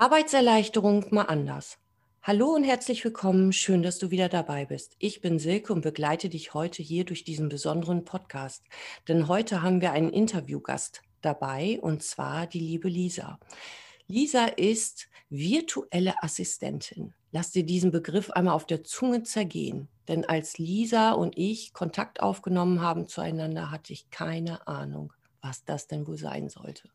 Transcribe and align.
Arbeitserleichterung 0.00 1.04
mal 1.10 1.24
anders. 1.24 1.76
Hallo 2.22 2.54
und 2.54 2.64
herzlich 2.64 3.04
willkommen. 3.04 3.52
Schön, 3.52 3.82
dass 3.82 3.98
du 3.98 4.10
wieder 4.10 4.30
dabei 4.30 4.64
bist. 4.64 4.96
Ich 4.98 5.20
bin 5.20 5.38
Silke 5.38 5.74
und 5.74 5.82
begleite 5.82 6.30
dich 6.30 6.54
heute 6.54 6.82
hier 6.82 7.04
durch 7.04 7.22
diesen 7.22 7.50
besonderen 7.50 8.06
Podcast. 8.06 8.64
Denn 9.08 9.28
heute 9.28 9.60
haben 9.60 9.82
wir 9.82 9.92
einen 9.92 10.08
Interviewgast 10.08 11.02
dabei 11.20 11.78
und 11.82 12.02
zwar 12.02 12.46
die 12.46 12.60
liebe 12.60 12.88
Lisa. 12.88 13.38
Lisa 14.06 14.46
ist 14.46 15.10
virtuelle 15.28 16.14
Assistentin. 16.22 17.12
Lass 17.30 17.50
dir 17.50 17.66
diesen 17.66 17.90
Begriff 17.90 18.30
einmal 18.30 18.54
auf 18.54 18.66
der 18.66 18.82
Zunge 18.82 19.24
zergehen. 19.24 19.88
Denn 20.08 20.24
als 20.24 20.56
Lisa 20.56 21.12
und 21.12 21.36
ich 21.36 21.74
Kontakt 21.74 22.22
aufgenommen 22.22 22.80
haben 22.80 23.06
zueinander, 23.06 23.70
hatte 23.70 23.92
ich 23.92 24.08
keine 24.08 24.66
Ahnung, 24.66 25.12
was 25.42 25.66
das 25.66 25.88
denn 25.88 26.06
wohl 26.06 26.16
sein 26.16 26.48
sollte. 26.48 26.88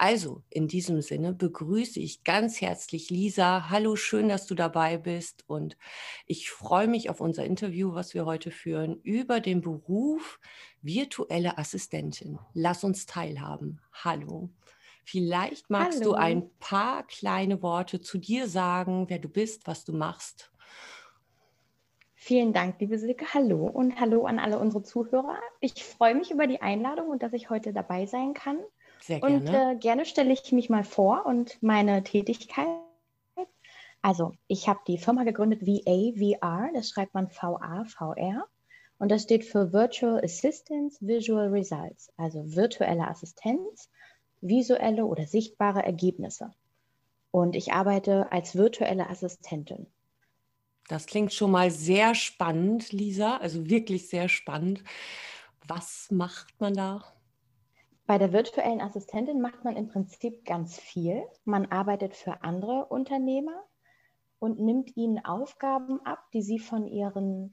Also, 0.00 0.44
in 0.48 0.68
diesem 0.68 1.02
Sinne 1.02 1.32
begrüße 1.32 1.98
ich 1.98 2.22
ganz 2.22 2.60
herzlich 2.60 3.10
Lisa. 3.10 3.68
Hallo, 3.68 3.96
schön, 3.96 4.28
dass 4.28 4.46
du 4.46 4.54
dabei 4.54 4.96
bist. 4.96 5.42
Und 5.48 5.76
ich 6.24 6.50
freue 6.50 6.86
mich 6.86 7.10
auf 7.10 7.20
unser 7.20 7.44
Interview, 7.44 7.94
was 7.94 8.14
wir 8.14 8.24
heute 8.24 8.52
führen, 8.52 9.00
über 9.02 9.40
den 9.40 9.60
Beruf 9.60 10.38
virtuelle 10.82 11.58
Assistentin. 11.58 12.38
Lass 12.54 12.84
uns 12.84 13.06
teilhaben. 13.06 13.80
Hallo. 13.92 14.50
Vielleicht 15.02 15.68
magst 15.68 15.98
Hallo. 15.98 16.12
du 16.12 16.16
ein 16.16 16.48
paar 16.60 17.04
kleine 17.08 17.60
Worte 17.60 18.00
zu 18.00 18.18
dir 18.18 18.46
sagen, 18.46 19.06
wer 19.08 19.18
du 19.18 19.28
bist, 19.28 19.66
was 19.66 19.84
du 19.84 19.92
machst. 19.92 20.52
Vielen 22.14 22.52
Dank, 22.52 22.78
liebe 22.78 22.98
Silke. 22.98 23.34
Hallo 23.34 23.66
und 23.66 23.98
hallo 23.98 24.26
an 24.26 24.38
alle 24.38 24.60
unsere 24.60 24.84
Zuhörer. 24.84 25.40
Ich 25.58 25.82
freue 25.82 26.14
mich 26.14 26.30
über 26.30 26.46
die 26.46 26.62
Einladung 26.62 27.08
und 27.08 27.24
dass 27.24 27.32
ich 27.32 27.50
heute 27.50 27.72
dabei 27.72 28.06
sein 28.06 28.32
kann. 28.34 28.58
Sehr 29.00 29.20
gerne. 29.20 29.36
Und 29.36 29.48
äh, 29.48 29.76
gerne 29.76 30.04
stelle 30.04 30.32
ich 30.32 30.52
mich 30.52 30.70
mal 30.70 30.84
vor 30.84 31.26
und 31.26 31.62
meine 31.62 32.02
Tätigkeit. 32.04 32.66
Also, 34.02 34.32
ich 34.46 34.68
habe 34.68 34.80
die 34.86 34.98
Firma 34.98 35.24
gegründet 35.24 35.66
VA 35.66 36.12
VR, 36.16 36.70
das 36.72 36.90
schreibt 36.90 37.14
man 37.14 37.28
VA 37.30 37.84
VR. 37.84 38.46
Und 38.98 39.10
das 39.10 39.22
steht 39.22 39.44
für 39.44 39.72
Virtual 39.72 40.22
Assistance 40.24 40.98
Visual 41.00 41.48
Results, 41.48 42.12
also 42.16 42.42
virtuelle 42.56 43.06
Assistenz, 43.06 43.88
visuelle 44.40 45.04
oder 45.06 45.26
sichtbare 45.26 45.84
Ergebnisse. 45.84 46.52
Und 47.30 47.54
ich 47.54 47.72
arbeite 47.72 48.32
als 48.32 48.56
virtuelle 48.56 49.08
Assistentin. 49.08 49.86
Das 50.88 51.06
klingt 51.06 51.32
schon 51.32 51.50
mal 51.50 51.70
sehr 51.70 52.14
spannend, 52.14 52.92
Lisa, 52.92 53.36
also 53.36 53.68
wirklich 53.68 54.08
sehr 54.08 54.28
spannend. 54.28 54.82
Was 55.66 56.08
macht 56.10 56.58
man 56.60 56.74
da? 56.74 57.04
Bei 58.08 58.16
der 58.16 58.32
virtuellen 58.32 58.80
Assistentin 58.80 59.38
macht 59.38 59.64
man 59.64 59.76
im 59.76 59.88
Prinzip 59.88 60.46
ganz 60.46 60.78
viel. 60.78 61.26
Man 61.44 61.66
arbeitet 61.66 62.16
für 62.16 62.42
andere 62.42 62.86
Unternehmer 62.86 63.62
und 64.38 64.58
nimmt 64.58 64.96
ihnen 64.96 65.22
Aufgaben 65.26 66.00
ab, 66.06 66.24
die 66.32 66.40
sie 66.40 66.58
von, 66.58 66.86
ihren, 66.86 67.52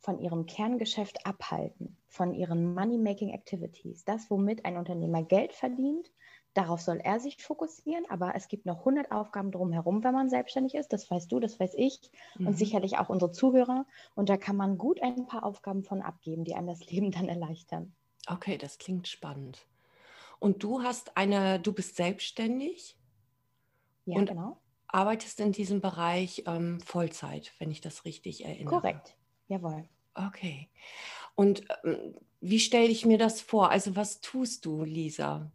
von 0.00 0.18
ihrem 0.18 0.44
Kerngeschäft 0.44 1.24
abhalten, 1.24 1.96
von 2.08 2.34
ihren 2.34 2.74
Money-Making 2.74 3.30
Activities. 3.30 4.04
Das, 4.04 4.30
womit 4.30 4.66
ein 4.66 4.76
Unternehmer 4.76 5.22
Geld 5.22 5.54
verdient, 5.54 6.12
darauf 6.52 6.82
soll 6.82 6.98
er 6.98 7.18
sich 7.18 7.42
fokussieren, 7.42 8.04
aber 8.10 8.34
es 8.34 8.48
gibt 8.48 8.66
noch 8.66 8.80
100 8.80 9.10
Aufgaben 9.10 9.50
drumherum, 9.50 10.04
wenn 10.04 10.12
man 10.12 10.28
selbstständig 10.28 10.74
ist. 10.74 10.92
Das 10.92 11.10
weißt 11.10 11.32
du, 11.32 11.40
das 11.40 11.58
weiß 11.58 11.72
ich 11.74 12.10
mhm. 12.38 12.48
und 12.48 12.58
sicherlich 12.58 12.98
auch 12.98 13.08
unsere 13.08 13.32
Zuhörer. 13.32 13.86
Und 14.14 14.28
da 14.28 14.36
kann 14.36 14.56
man 14.56 14.76
gut 14.76 15.02
ein 15.02 15.26
paar 15.26 15.42
Aufgaben 15.42 15.84
von 15.84 16.02
abgeben, 16.02 16.44
die 16.44 16.54
einem 16.54 16.66
das 16.66 16.84
Leben 16.90 17.12
dann 17.12 17.30
erleichtern. 17.30 17.94
Okay, 18.28 18.58
das 18.58 18.76
klingt 18.76 19.08
spannend. 19.08 19.66
Und 20.46 20.62
du 20.62 20.84
hast 20.84 21.16
eine, 21.16 21.58
du 21.58 21.72
bist 21.72 21.96
selbstständig 21.96 22.96
ja, 24.04 24.16
und 24.16 24.26
genau. 24.26 24.58
arbeitest 24.86 25.40
in 25.40 25.50
diesem 25.50 25.80
Bereich 25.80 26.44
ähm, 26.46 26.78
Vollzeit, 26.82 27.52
wenn 27.58 27.72
ich 27.72 27.80
das 27.80 28.04
richtig 28.04 28.44
erinnere. 28.44 28.76
Korrekt, 28.76 29.16
jawohl. 29.48 29.88
Okay. 30.14 30.68
Und 31.34 31.64
ähm, 31.82 32.14
wie 32.40 32.60
stelle 32.60 32.86
ich 32.86 33.04
mir 33.04 33.18
das 33.18 33.40
vor? 33.40 33.72
Also 33.72 33.96
was 33.96 34.20
tust 34.20 34.64
du, 34.66 34.84
Lisa? 34.84 35.50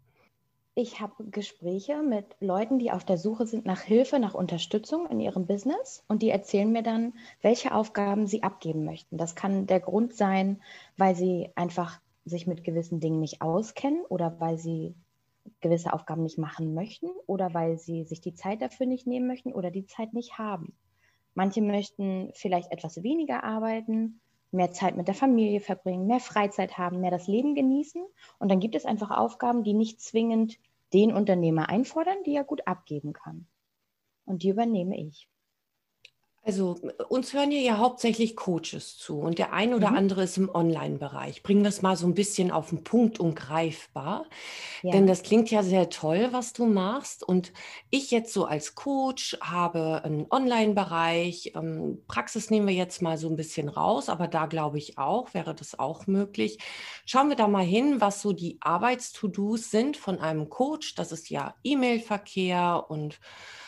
Ich 0.75 0.99
habe 0.99 1.23
Gespräche 1.23 2.03
mit 2.03 2.25
Leuten, 2.41 2.77
die 2.77 2.91
auf 2.91 3.05
der 3.05 3.17
Suche 3.17 3.45
sind 3.45 3.65
nach 3.65 3.79
Hilfe, 3.79 4.19
nach 4.19 4.33
Unterstützung 4.33 5.07
in 5.09 5.21
ihrem 5.21 5.45
Business 5.45 6.03
und 6.09 6.21
die 6.21 6.31
erzählen 6.31 6.69
mir 6.69 6.83
dann, 6.83 7.13
welche 7.41 7.73
Aufgaben 7.73 8.27
sie 8.27 8.43
abgeben 8.43 8.83
möchten. 8.83 9.17
Das 9.17 9.35
kann 9.35 9.67
der 9.67 9.79
Grund 9.79 10.13
sein, 10.13 10.61
weil 10.97 11.15
sie 11.15 11.49
einfach 11.55 12.01
sich 12.25 12.47
mit 12.47 12.63
gewissen 12.63 12.99
Dingen 12.99 13.19
nicht 13.19 13.41
auskennen 13.41 14.05
oder 14.05 14.39
weil 14.39 14.57
sie 14.57 14.95
gewisse 15.59 15.93
Aufgaben 15.93 16.23
nicht 16.23 16.37
machen 16.37 16.73
möchten 16.73 17.07
oder 17.25 17.53
weil 17.53 17.77
sie 17.77 18.03
sich 18.03 18.21
die 18.21 18.33
Zeit 18.33 18.61
dafür 18.61 18.85
nicht 18.85 19.07
nehmen 19.07 19.27
möchten 19.27 19.53
oder 19.53 19.71
die 19.71 19.85
Zeit 19.85 20.13
nicht 20.13 20.37
haben. 20.37 20.75
Manche 21.33 21.61
möchten 21.61 22.31
vielleicht 22.35 22.71
etwas 22.71 23.01
weniger 23.03 23.43
arbeiten, 23.43 24.19
mehr 24.51 24.71
Zeit 24.71 24.97
mit 24.97 25.07
der 25.07 25.15
Familie 25.15 25.61
verbringen, 25.61 26.07
mehr 26.07 26.19
Freizeit 26.19 26.77
haben, 26.77 26.99
mehr 26.99 27.11
das 27.11 27.27
Leben 27.27 27.55
genießen. 27.55 28.03
Und 28.37 28.51
dann 28.51 28.59
gibt 28.59 28.75
es 28.75 28.85
einfach 28.85 29.11
Aufgaben, 29.11 29.63
die 29.63 29.73
nicht 29.73 30.01
zwingend 30.01 30.57
den 30.93 31.13
Unternehmer 31.13 31.69
einfordern, 31.69 32.17
die 32.25 32.35
er 32.35 32.43
gut 32.43 32.67
abgeben 32.67 33.13
kann. 33.13 33.47
Und 34.25 34.43
die 34.43 34.49
übernehme 34.49 34.99
ich. 34.99 35.30
Also 36.43 36.75
uns 37.09 37.33
hören 37.33 37.51
hier 37.51 37.61
ja 37.61 37.77
hauptsächlich 37.77 38.35
Coaches 38.35 38.97
zu 38.97 39.19
und 39.19 39.37
der 39.37 39.53
ein 39.53 39.75
oder 39.75 39.91
mhm. 39.91 39.97
andere 39.97 40.23
ist 40.23 40.37
im 40.37 40.49
Online-Bereich. 40.49 41.43
Bringen 41.43 41.61
wir 41.61 41.69
es 41.69 41.83
mal 41.83 41.95
so 41.95 42.07
ein 42.07 42.15
bisschen 42.15 42.49
auf 42.49 42.69
den 42.69 42.83
Punkt 42.83 43.19
und 43.19 43.35
greifbar. 43.35 44.25
Ja. 44.81 44.91
Denn 44.91 45.05
das 45.05 45.21
klingt 45.21 45.51
ja 45.51 45.61
sehr 45.61 45.91
toll, 45.91 46.29
was 46.31 46.53
du 46.53 46.65
machst. 46.65 47.21
Und 47.21 47.53
ich 47.91 48.09
jetzt 48.09 48.33
so 48.33 48.45
als 48.45 48.73
Coach 48.73 49.37
habe 49.39 50.03
einen 50.03 50.25
Online-Bereich. 50.31 51.53
Ähm, 51.55 52.01
Praxis 52.07 52.49
nehmen 52.49 52.67
wir 52.67 52.73
jetzt 52.73 53.03
mal 53.03 53.19
so 53.19 53.29
ein 53.29 53.35
bisschen 53.35 53.69
raus, 53.69 54.09
aber 54.09 54.27
da 54.27 54.47
glaube 54.47 54.79
ich 54.79 54.97
auch, 54.97 55.35
wäre 55.35 55.53
das 55.53 55.77
auch 55.77 56.07
möglich. 56.07 56.57
Schauen 57.05 57.29
wir 57.29 57.35
da 57.35 57.47
mal 57.47 57.63
hin, 57.63 58.01
was 58.01 58.19
so 58.19 58.33
die 58.33 58.57
Arbeits-To-Dos 58.61 59.69
sind 59.69 59.95
von 59.95 60.19
einem 60.19 60.49
Coach. 60.49 60.95
Das 60.95 61.11
ist 61.11 61.29
ja 61.29 61.53
E-Mail-Verkehr 61.63 62.85
und 62.89 63.19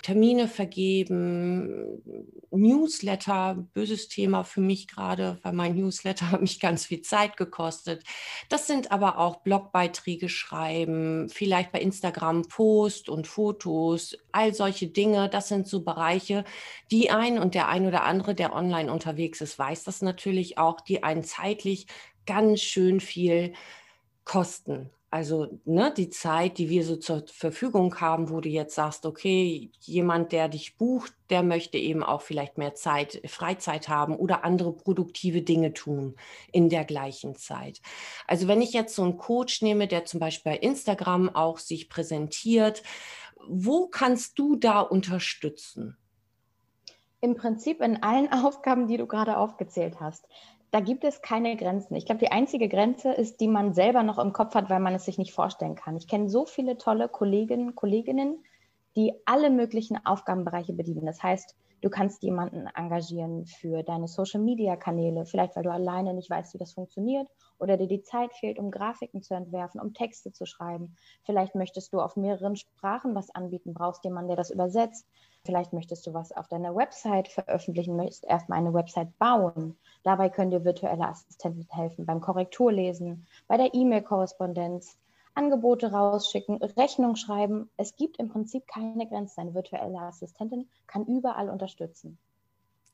Termine 0.04 0.48
vergeben, 0.48 2.04
Newsletter, 2.52 3.56
böses 3.74 4.10
Thema 4.10 4.44
für 4.44 4.62
mich 4.62 4.88
gerade, 4.88 5.40
weil 5.42 5.54
mein 5.54 5.76
Newsletter 5.76 6.30
hat 6.32 6.42
mich 6.42 6.60
ganz 6.60 6.86
viel 6.86 7.02
Zeit 7.02 7.38
gekostet. 7.38 8.04
Das 8.50 8.68
sind 8.68 8.92
aber 8.92 9.18
auch 9.18 9.38
Blogbeiträge 9.38 10.30
schreiben, 10.30 11.30
vielleicht 11.30 11.72
bei 11.72 11.80
Instagram 11.80 12.44
Post 12.44 13.10
und 13.10 13.26
Fotos, 13.28 14.16
all 14.32 14.54
solche 14.54 14.88
Dinge. 14.88 15.30
Das 15.30 15.48
sind 15.48 15.68
so 15.68 15.84
Bereiche, 15.84 16.44
die 16.92 17.10
ein 17.10 17.40
und 17.40 17.56
der 17.56 17.70
ein 17.70 17.88
oder 17.88 18.04
andere, 18.04 18.36
der 18.36 18.54
online 18.54 18.92
unterwegs 18.92 19.42
ist, 19.42 19.58
weiß 19.58 19.86
das 19.86 20.02
natürlich 20.02 20.58
auch, 20.58 20.82
die 20.82 21.04
einen 21.04 21.24
zeitlich 21.24 21.88
ganz 22.26 22.62
schön 22.62 23.00
viel 23.00 23.54
kosten. 24.26 24.90
Also 25.14 25.60
ne, 25.64 25.94
die 25.96 26.10
Zeit, 26.10 26.58
die 26.58 26.72
wir 26.72 26.84
so 26.84 26.96
zur 26.96 27.24
Verfügung 27.28 28.02
haben, 28.02 28.32
wo 28.32 28.42
du 28.42 28.50
jetzt 28.50 28.74
sagst, 28.74 29.06
okay, 29.06 29.70
jemand, 29.80 30.32
der 30.32 30.50
dich 30.50 30.76
bucht, 30.76 31.14
der 31.30 31.44
möchte 31.44 31.78
eben 31.78 32.02
auch 32.02 32.24
vielleicht 32.24 32.58
mehr 32.58 32.74
Zeit, 32.74 33.22
Freizeit 33.28 33.90
haben 33.90 34.16
oder 34.16 34.44
andere 34.44 34.74
produktive 34.74 35.44
Dinge 35.44 35.72
tun 35.72 36.16
in 36.52 36.68
der 36.68 36.84
gleichen 36.84 37.36
Zeit. 37.36 37.80
Also 38.26 38.48
wenn 38.48 38.60
ich 38.60 38.74
jetzt 38.74 38.96
so 38.96 39.04
einen 39.04 39.18
Coach 39.18 39.62
nehme, 39.62 39.88
der 39.88 40.06
zum 40.06 40.20
Beispiel 40.20 40.54
bei 40.54 40.58
Instagram 40.58 41.30
auch 41.30 41.60
sich 41.60 41.90
präsentiert, 41.90 42.82
wo 43.48 43.86
kannst 43.86 44.40
du 44.40 44.56
da 44.56 44.80
unterstützen? 44.80 45.96
Im 47.22 47.36
Prinzip 47.36 47.82
in 47.82 48.02
allen 48.02 48.34
Aufgaben, 48.34 48.88
die 48.88 48.98
du 48.98 49.06
gerade 49.06 49.38
aufgezählt 49.38 50.00
hast 50.00 50.26
da 50.74 50.80
gibt 50.80 51.04
es 51.04 51.22
keine 51.22 51.56
Grenzen. 51.56 51.94
Ich 51.94 52.08
glaube, 52.08 52.18
die 52.18 52.32
einzige 52.32 52.68
Grenze 52.68 53.14
ist, 53.14 53.40
die 53.42 53.48
man 53.48 53.76
selber 53.76 54.02
noch 54.02 54.18
im 54.18 54.34
Kopf 54.34 54.56
hat, 54.56 54.72
weil 54.72 54.80
man 54.80 54.96
es 54.96 55.06
sich 55.06 55.20
nicht 55.20 55.32
vorstellen 55.32 55.76
kann. 55.76 55.96
Ich 55.96 56.08
kenne 56.08 56.32
so 56.32 56.48
viele 56.48 56.80
tolle 56.80 57.08
Kolleginnen, 57.10 57.68
und 57.68 57.76
Kolleginnen, 57.76 58.44
die 58.96 59.14
alle 59.26 59.52
möglichen 59.52 60.04
Aufgabenbereiche 60.04 60.74
bedienen. 60.74 61.06
Das 61.06 61.22
heißt, 61.22 61.56
du 61.84 61.90
kannst 61.90 62.24
jemanden 62.24 62.68
engagieren 62.68 63.46
für 63.46 63.84
deine 63.84 64.08
Social-Media-Kanäle, 64.08 65.26
vielleicht 65.26 65.58
weil 65.58 65.64
du 65.64 65.72
alleine 65.72 66.14
nicht 66.14 66.30
weißt, 66.30 66.54
wie 66.54 66.58
das 66.58 66.72
funktioniert 66.72 67.28
oder 67.60 67.76
dir 67.76 67.88
die 67.88 68.02
Zeit 68.02 68.34
fehlt, 68.34 68.58
um 68.58 68.72
Grafiken 68.72 69.22
zu 69.22 69.34
entwerfen, 69.34 69.82
um 69.82 69.94
Texte 69.94 70.32
zu 70.32 70.46
schreiben. 70.46 70.96
Vielleicht 71.26 71.56
möchtest 71.56 71.92
du 71.92 72.00
auf 72.00 72.16
mehreren 72.16 72.56
Sprachen 72.56 73.14
was 73.16 73.36
anbieten, 73.36 73.74
brauchst 73.74 74.06
jemanden, 74.06 74.30
der 74.30 74.38
das 74.38 74.50
übersetzt. 74.50 75.06
Vielleicht 75.46 75.74
möchtest 75.74 76.08
du 76.08 76.14
was 76.14 76.32
auf 76.32 76.48
deiner 76.48 76.74
Website 76.74 77.28
veröffentlichen, 77.28 77.98
möchtest 77.98 78.24
erstmal 78.24 78.60
eine 78.60 78.74
Website 78.74 79.18
bauen. 79.20 79.78
Dabei 80.04 80.30
können 80.30 80.52
dir 80.52 80.64
virtuelle 80.64 81.10
Assistenten 81.10 81.68
helfen 81.70 82.06
beim 82.06 82.22
Korrekturlesen, 82.22 83.28
bei 83.50 83.58
der 83.58 83.74
E-Mail-Korrespondenz, 83.74 84.98
Angebote 85.36 85.92
rausschicken, 85.92 86.58
Rechnung 86.58 87.16
schreiben. 87.16 87.70
Es 87.78 87.96
gibt 87.96 88.20
im 88.20 88.30
Prinzip 88.30 88.68
keine 88.68 89.08
Grenzen. 89.08 89.42
Eine 89.42 89.54
virtuelle 89.54 90.00
Assistentin 90.00 90.70
kann 90.88 91.06
überall 91.06 91.50
unterstützen. 91.50 92.18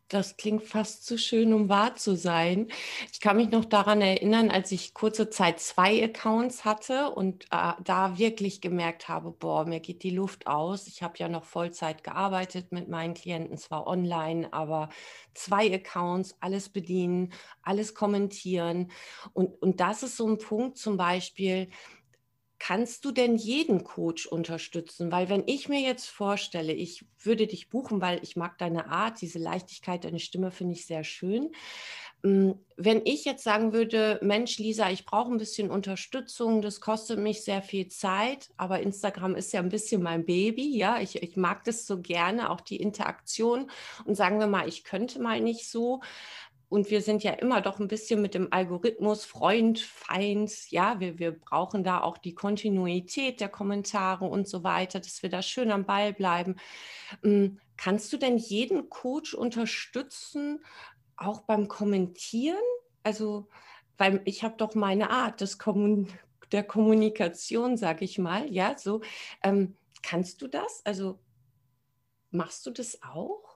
Das 0.10 0.38
klingt 0.38 0.64
fast 0.64 1.06
zu 1.06 1.20
schön, 1.20 1.54
um 1.54 1.70
wahr 1.70 1.96
zu 1.96 2.16
sein. 2.16 2.70
Ich 3.14 3.20
kann 3.20 3.38
mich 3.38 3.52
noch 3.52 3.64
daran 3.64 4.02
erinnern, 4.02 4.50
als 4.50 4.72
ich 4.72 4.96
kurze 4.96 5.30
Zeit 5.30 5.60
zwei 5.60 6.04
Accounts 6.04 6.66
hatte 6.66 7.12
und 7.12 7.46
äh, 7.52 7.74
da 7.84 8.18
wirklich 8.18 8.60
gemerkt 8.60 9.08
habe, 9.08 9.30
boah, 9.30 9.66
mir 9.66 9.80
geht 9.80 10.02
die 10.02 10.10
Luft 10.10 10.48
aus. 10.48 10.88
Ich 10.88 11.04
habe 11.04 11.14
ja 11.18 11.30
noch 11.30 11.44
Vollzeit 11.44 12.04
gearbeitet 12.04 12.72
mit 12.72 12.90
meinen 12.90 13.14
Klienten, 13.14 13.60
zwar 13.60 13.86
online, 13.86 14.52
aber 14.52 14.90
zwei 15.36 15.72
Accounts, 15.72 16.36
alles 16.40 16.70
bedienen, 16.70 17.32
alles 17.62 17.94
kommentieren. 17.94 18.90
Und, 19.34 19.62
und 19.62 19.80
das 19.80 20.02
ist 20.02 20.18
so 20.18 20.28
ein 20.28 20.40
Punkt 20.40 20.80
zum 20.80 20.98
Beispiel, 20.98 21.70
Kannst 22.60 23.06
du 23.06 23.12
denn 23.12 23.38
jeden 23.38 23.86
Coach 23.86 24.26
unterstützen? 24.26 25.12
Weil 25.12 25.30
wenn 25.30 25.44
ich 25.48 25.70
mir 25.70 25.80
jetzt 25.80 26.08
vorstelle, 26.08 26.74
ich 26.74 27.06
würde 27.18 27.48
dich 27.48 27.70
buchen, 27.70 28.02
weil 28.02 28.22
ich 28.22 28.36
mag 28.36 28.58
deine 28.58 28.88
Art, 28.88 29.22
diese 29.22 29.40
Leichtigkeit, 29.40 30.04
deine 30.04 30.20
Stimme 30.20 30.52
finde 30.52 30.74
ich 30.74 30.86
sehr 30.86 31.06
schön. 31.06 31.52
Hm, 32.24 32.60
wenn 32.76 33.02
ich 33.06 33.24
jetzt 33.24 33.46
sagen 33.46 33.72
würde, 33.72 34.20
Mensch, 34.22 34.58
Lisa, 34.58 34.90
ich 34.90 35.06
brauche 35.06 35.32
ein 35.32 35.38
bisschen 35.38 35.72
Unterstützung, 35.72 36.62
das 36.62 36.82
kostet 36.82 37.18
mich 37.18 37.46
sehr 37.46 37.62
viel 37.62 37.88
Zeit, 37.88 38.50
aber 38.58 38.82
Instagram 38.82 39.36
ist 39.36 39.54
ja 39.54 39.62
ein 39.62 39.70
bisschen 39.70 40.04
mein 40.04 40.26
Baby, 40.26 40.78
ja, 40.78 41.00
ich, 41.00 41.24
ich 41.24 41.38
mag 41.38 41.64
das 41.64 41.86
so 41.86 42.02
gerne, 42.02 42.50
auch 42.50 42.60
die 42.60 42.76
Interaktion 42.78 43.72
und 44.04 44.16
sagen 44.16 44.40
wir 44.40 44.48
mal, 44.48 44.68
ich 44.68 44.84
könnte 44.84 45.22
mal 45.22 45.40
nicht 45.40 45.70
so, 45.70 46.02
und 46.70 46.92
wir 46.92 47.02
sind 47.02 47.24
ja 47.24 47.32
immer 47.32 47.62
doch 47.62 47.80
ein 47.80 47.88
bisschen 47.88 48.22
mit 48.22 48.36
dem 48.36 48.54
Algorithmus 48.54 49.26
Freund, 49.26 49.80
Feind. 49.80 50.70
Ja, 50.70 51.00
wir, 51.00 51.18
wir 51.18 51.32
brauchen 51.32 51.84
da 51.84 52.02
auch 52.02 52.20
die 52.20 52.36
Kontinuität 52.36 53.42
der 53.42 53.50
Kommentare 53.50 54.26
und 54.26 54.48
so 54.48 54.64
weiter, 54.64 55.00
dass 55.00 55.24
wir 55.24 55.32
da 55.32 55.42
schön 55.42 55.72
am 55.72 55.86
Ball 55.86 56.14
bleiben. 56.14 56.58
Hm, 57.24 57.60
kannst 57.76 58.14
du 58.14 58.18
denn 58.18 58.38
jeden 58.38 58.90
Coach 58.90 59.34
unterstützen, 59.34 60.64
auch 61.18 61.42
beim 61.42 61.68
Kommentieren? 61.68 62.58
Also, 63.02 63.50
weil 63.98 64.22
ich 64.26 64.44
habe 64.44 64.56
doch 64.58 64.76
meine 64.76 65.10
Art 65.10 65.42
des 65.42 65.58
Kommun 65.58 66.08
der 66.52 66.64
Kommunikation, 66.64 67.78
sage 67.78 68.06
ich 68.06 68.20
mal. 68.20 68.48
Ja, 68.52 68.78
so. 68.78 69.02
Ähm, 69.44 69.76
kannst 70.04 70.42
du 70.44 70.48
das? 70.48 70.82
Also, 70.86 71.20
machst 72.30 72.66
du 72.68 72.72
das 72.72 73.02
auch? 73.02 73.49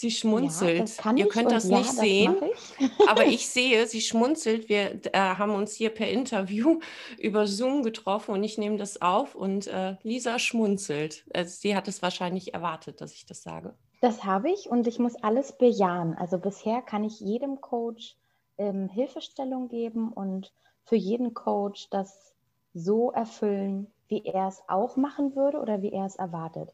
Sie 0.00 0.12
schmunzelt. 0.12 0.96
Ja, 1.04 1.12
Ihr 1.16 1.26
könnt 1.26 1.50
das 1.50 1.64
nicht 1.64 1.86
ja, 1.86 1.92
sehen, 1.92 2.36
ich. 2.78 3.08
aber 3.08 3.26
ich 3.26 3.48
sehe, 3.50 3.84
sie 3.88 4.00
schmunzelt. 4.00 4.68
Wir 4.68 5.04
äh, 5.12 5.18
haben 5.18 5.52
uns 5.52 5.72
hier 5.74 5.90
per 5.90 6.08
Interview 6.08 6.78
über 7.18 7.48
Zoom 7.48 7.82
getroffen 7.82 8.32
und 8.32 8.44
ich 8.44 8.58
nehme 8.58 8.76
das 8.76 9.02
auf 9.02 9.34
und 9.34 9.66
äh, 9.66 9.96
Lisa 10.04 10.38
schmunzelt. 10.38 11.24
Also 11.34 11.50
sie 11.50 11.74
hat 11.74 11.88
es 11.88 12.00
wahrscheinlich 12.00 12.54
erwartet, 12.54 13.00
dass 13.00 13.12
ich 13.12 13.26
das 13.26 13.42
sage. 13.42 13.74
Das 14.00 14.22
habe 14.22 14.52
ich 14.52 14.70
und 14.70 14.86
ich 14.86 15.00
muss 15.00 15.16
alles 15.16 15.58
bejahen. 15.58 16.14
Also 16.16 16.38
bisher 16.38 16.80
kann 16.80 17.02
ich 17.02 17.18
jedem 17.18 17.60
Coach 17.60 18.14
ähm, 18.56 18.88
Hilfestellung 18.88 19.66
geben 19.66 20.12
und 20.12 20.52
für 20.84 20.94
jeden 20.94 21.34
Coach 21.34 21.90
das 21.90 22.36
so 22.72 23.10
erfüllen, 23.10 23.88
wie 24.06 24.24
er 24.24 24.46
es 24.46 24.62
auch 24.68 24.94
machen 24.94 25.34
würde 25.34 25.58
oder 25.58 25.82
wie 25.82 25.90
er 25.90 26.06
es 26.06 26.14
erwartet. 26.14 26.72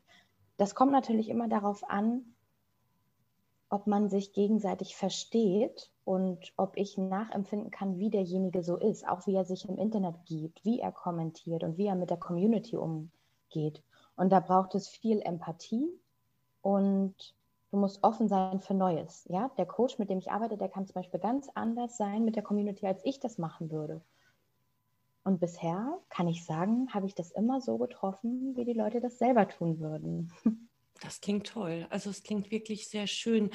Das 0.59 0.75
kommt 0.75 0.93
natürlich 0.93 1.31
immer 1.31 1.49
darauf 1.49 1.89
an, 1.89 2.34
ob 3.75 3.89
man 3.89 4.09
sich 4.09 4.33
gegenseitig 4.33 4.95
versteht 4.95 5.91
und 6.05 6.53
ob 6.57 6.77
ich 6.77 6.97
nachempfinden 6.97 7.73
kann, 7.73 7.99
wie 7.99 8.09
derjenige 8.09 8.63
so 8.63 8.77
ist, 8.77 9.05
auch 9.09 9.27
wie 9.27 9.35
er 9.35 9.45
sich 9.45 9.69
im 9.69 9.77
Internet 9.79 10.15
gibt, 10.27 10.65
wie 10.65 10.79
er 10.79 10.93
kommentiert 10.93 11.65
und 11.65 11.77
wie 11.77 11.89
er 11.89 11.97
mit 11.97 12.09
der 12.09 12.17
Community 12.17 12.77
umgeht. 12.77 13.83
Und 14.15 14.31
da 14.31 14.39
braucht 14.39 14.77
es 14.77 14.87
viel 14.87 15.21
Empathie 15.23 15.89
und 16.63 17.17
du 17.73 17.77
musst 17.77 18.05
offen 18.05 18.29
sein 18.29 18.61
für 18.61 18.75
Neues. 18.75 19.27
Ja, 19.29 19.51
der 19.59 19.67
Coach, 19.67 19.99
mit 19.99 20.09
dem 20.09 20.19
ich 20.19 20.31
arbeite, 20.31 20.57
der 20.57 20.69
kann 20.69 20.87
zum 20.87 20.95
Beispiel 20.95 21.19
ganz 21.19 21.49
anders 21.57 21.97
sein 21.97 22.25
mit 22.25 22.37
der 22.37 22.45
Community, 22.45 22.87
als 22.87 23.05
ich 23.05 23.19
das 23.19 23.39
machen 23.39 23.73
würde. 23.73 24.01
Und 25.25 25.41
bisher 25.41 25.99
kann 26.11 26.29
ich 26.29 26.45
sagen, 26.45 26.95
habe 26.95 27.07
ich 27.07 27.17
das 27.17 27.33
immer 27.33 27.61
so 27.61 27.77
getroffen, 27.79 28.55
wie 28.55 28.65
die 28.65 28.73
Leute 28.73 29.01
das 29.01 29.19
selber 29.19 29.49
tun 29.49 29.81
würden. 29.81 30.31
Das 31.05 31.21
klingt 31.21 31.47
toll. 31.47 31.87
Also 31.91 32.09
es 32.09 32.23
klingt 32.23 32.51
wirklich 32.51 32.89
sehr 32.89 33.07
schön. 33.07 33.51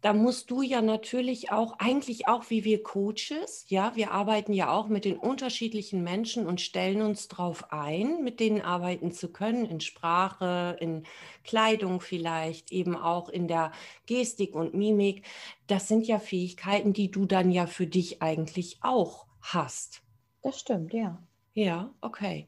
Da 0.00 0.14
musst 0.14 0.50
du 0.50 0.62
ja 0.62 0.80
natürlich 0.80 1.50
auch, 1.50 1.78
eigentlich 1.78 2.26
auch 2.26 2.48
wie 2.48 2.64
wir 2.64 2.82
Coaches, 2.82 3.66
ja, 3.68 3.92
wir 3.96 4.12
arbeiten 4.12 4.52
ja 4.52 4.70
auch 4.70 4.88
mit 4.88 5.04
den 5.04 5.18
unterschiedlichen 5.18 6.02
Menschen 6.02 6.46
und 6.46 6.60
stellen 6.60 7.02
uns 7.02 7.28
darauf 7.28 7.72
ein, 7.72 8.22
mit 8.22 8.40
denen 8.40 8.62
arbeiten 8.62 9.12
zu 9.12 9.30
können, 9.30 9.66
in 9.66 9.80
Sprache, 9.80 10.76
in 10.80 11.04
Kleidung 11.44 12.00
vielleicht, 12.00 12.72
eben 12.72 12.96
auch 12.96 13.28
in 13.28 13.46
der 13.46 13.72
Gestik 14.06 14.54
und 14.54 14.74
Mimik. 14.74 15.26
Das 15.66 15.88
sind 15.88 16.06
ja 16.06 16.18
Fähigkeiten, 16.18 16.92
die 16.92 17.10
du 17.10 17.26
dann 17.26 17.50
ja 17.50 17.66
für 17.66 17.86
dich 17.86 18.22
eigentlich 18.22 18.78
auch 18.82 19.26
hast. 19.40 20.02
Das 20.42 20.60
stimmt, 20.60 20.94
ja. 20.94 21.22
Ja, 21.58 21.94
okay. 22.02 22.46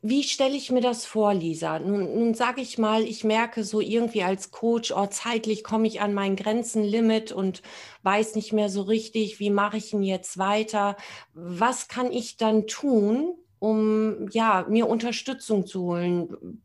Wie 0.00 0.22
stelle 0.22 0.56
ich 0.56 0.70
mir 0.70 0.80
das 0.80 1.04
vor, 1.06 1.34
Lisa? 1.34 1.78
Nun, 1.80 2.14
nun 2.18 2.34
sage 2.34 2.62
ich 2.62 2.78
mal, 2.78 3.02
ich 3.04 3.24
merke 3.24 3.62
so 3.64 3.80
irgendwie 3.82 4.22
als 4.22 4.50
Coach, 4.50 4.90
oh, 4.90 5.06
zeitlich 5.06 5.64
komme 5.64 5.86
ich 5.86 6.00
an 6.00 6.14
mein 6.14 6.36
Grenzenlimit 6.36 7.32
und 7.32 7.62
weiß 8.04 8.34
nicht 8.36 8.54
mehr 8.54 8.70
so 8.70 8.82
richtig, 8.82 9.38
wie 9.40 9.50
mache 9.50 9.76
ich 9.76 9.92
ihn 9.92 10.02
jetzt 10.02 10.38
weiter? 10.38 10.96
Was 11.34 11.88
kann 11.88 12.10
ich 12.10 12.38
dann 12.38 12.66
tun, 12.66 13.34
um 13.58 14.28
ja, 14.32 14.66
mir 14.68 14.88
Unterstützung 14.88 15.66
zu 15.66 15.82
holen? 15.82 16.62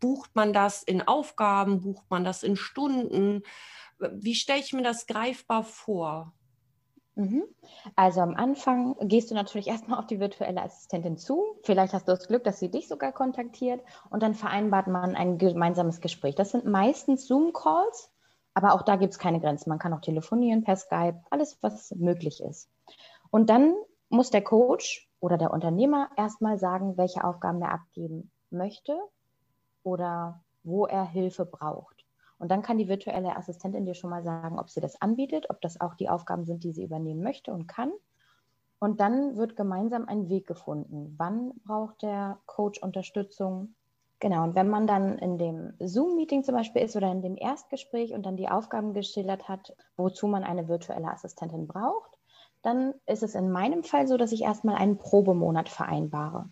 Bucht 0.00 0.32
man 0.36 0.52
das 0.52 0.82
in 0.82 1.00
Aufgaben? 1.02 1.80
Bucht 1.80 2.04
man 2.10 2.24
das 2.24 2.42
in 2.42 2.56
Stunden? 2.56 3.42
Wie 4.00 4.34
stelle 4.34 4.60
ich 4.60 4.74
mir 4.74 4.82
das 4.82 5.06
greifbar 5.06 5.64
vor? 5.64 6.35
Mhm. 7.16 7.44
Also 7.96 8.20
am 8.20 8.34
Anfang 8.34 8.94
gehst 9.08 9.30
du 9.30 9.34
natürlich 9.34 9.66
erstmal 9.68 9.98
auf 9.98 10.06
die 10.06 10.20
virtuelle 10.20 10.62
Assistentin 10.62 11.16
zu. 11.16 11.56
Vielleicht 11.62 11.94
hast 11.94 12.06
du 12.06 12.12
das 12.12 12.28
Glück, 12.28 12.44
dass 12.44 12.60
sie 12.60 12.70
dich 12.70 12.88
sogar 12.88 13.12
kontaktiert 13.12 13.80
und 14.10 14.22
dann 14.22 14.34
vereinbart 14.34 14.86
man 14.86 15.16
ein 15.16 15.38
gemeinsames 15.38 16.00
Gespräch. 16.00 16.34
Das 16.34 16.50
sind 16.52 16.66
meistens 16.66 17.26
Zoom-Calls, 17.26 18.12
aber 18.54 18.74
auch 18.74 18.82
da 18.82 18.96
gibt 18.96 19.12
es 19.12 19.18
keine 19.18 19.40
Grenzen. 19.40 19.70
Man 19.70 19.78
kann 19.78 19.94
auch 19.94 20.00
telefonieren 20.00 20.62
per 20.62 20.76
Skype, 20.76 21.22
alles, 21.30 21.58
was 21.62 21.90
möglich 21.96 22.42
ist. 22.42 22.70
Und 23.30 23.50
dann 23.50 23.74
muss 24.08 24.30
der 24.30 24.42
Coach 24.42 25.08
oder 25.18 25.38
der 25.38 25.52
Unternehmer 25.52 26.10
erstmal 26.16 26.58
sagen, 26.58 26.96
welche 26.96 27.24
Aufgaben 27.24 27.62
er 27.62 27.72
abgeben 27.72 28.30
möchte 28.50 28.98
oder 29.82 30.44
wo 30.62 30.86
er 30.86 31.04
Hilfe 31.04 31.46
braucht. 31.46 31.95
Und 32.38 32.50
dann 32.50 32.62
kann 32.62 32.78
die 32.78 32.88
virtuelle 32.88 33.36
Assistentin 33.36 33.86
dir 33.86 33.94
schon 33.94 34.10
mal 34.10 34.22
sagen, 34.22 34.58
ob 34.58 34.70
sie 34.70 34.80
das 34.80 35.00
anbietet, 35.00 35.48
ob 35.50 35.60
das 35.60 35.80
auch 35.80 35.94
die 35.94 36.08
Aufgaben 36.08 36.44
sind, 36.44 36.64
die 36.64 36.72
sie 36.72 36.84
übernehmen 36.84 37.22
möchte 37.22 37.52
und 37.52 37.66
kann. 37.66 37.92
Und 38.78 39.00
dann 39.00 39.36
wird 39.36 39.56
gemeinsam 39.56 40.06
ein 40.06 40.28
Weg 40.28 40.46
gefunden. 40.46 41.14
Wann 41.16 41.52
braucht 41.64 42.02
der 42.02 42.38
Coach 42.46 42.82
Unterstützung? 42.82 43.74
Genau, 44.20 44.44
und 44.44 44.54
wenn 44.54 44.68
man 44.68 44.86
dann 44.86 45.18
in 45.18 45.38
dem 45.38 45.74
Zoom-Meeting 45.78 46.42
zum 46.42 46.54
Beispiel 46.54 46.82
ist 46.82 46.96
oder 46.96 47.10
in 47.10 47.22
dem 47.22 47.36
Erstgespräch 47.36 48.12
und 48.12 48.24
dann 48.24 48.36
die 48.36 48.48
Aufgaben 48.48 48.94
geschildert 48.94 49.48
hat, 49.48 49.74
wozu 49.96 50.26
man 50.26 50.44
eine 50.44 50.68
virtuelle 50.68 51.10
Assistentin 51.10 51.66
braucht, 51.66 52.18
dann 52.62 52.94
ist 53.06 53.22
es 53.22 53.34
in 53.34 53.50
meinem 53.50 53.84
Fall 53.84 54.08
so, 54.08 54.16
dass 54.16 54.32
ich 54.32 54.42
erstmal 54.42 54.76
einen 54.76 54.98
Probemonat 54.98 55.68
vereinbare. 55.68 56.48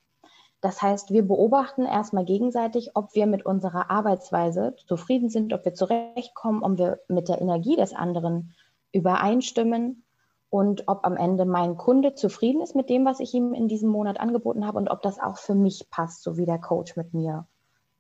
Das 0.64 0.80
heißt, 0.80 1.11
wir 1.11 1.28
beobachten 1.28 1.85
erstmal 1.85 2.25
gegenseitig, 2.25 2.92
ob 2.94 3.14
wir 3.14 3.26
mit 3.26 3.44
unserer 3.44 3.90
Arbeitsweise 3.90 4.75
zufrieden 4.87 5.28
sind, 5.28 5.52
ob 5.52 5.62
wir 5.66 5.75
zurechtkommen, 5.75 6.62
ob 6.62 6.78
wir 6.78 7.00
mit 7.06 7.28
der 7.28 7.42
Energie 7.42 7.76
des 7.76 7.92
anderen 7.92 8.54
übereinstimmen 8.90 10.04
und 10.49 10.88
ob 10.88 11.04
am 11.04 11.18
Ende 11.18 11.44
mein 11.44 11.76
Kunde 11.76 12.14
zufrieden 12.14 12.62
ist 12.62 12.75
mit 12.75 12.88
dem, 12.88 13.04
was 13.04 13.21
ich 13.21 13.35
ihm 13.35 13.52
in 13.52 13.68
diesem 13.68 13.90
Monat 13.90 14.18
angeboten 14.18 14.66
habe 14.66 14.78
und 14.78 14.88
ob 14.88 15.02
das 15.02 15.21
auch 15.21 15.37
für 15.37 15.54
mich 15.54 15.90
passt, 15.90 16.23
so 16.23 16.38
wie 16.38 16.47
der 16.47 16.59
Coach 16.59 16.97
mit 16.97 17.12
mir 17.12 17.47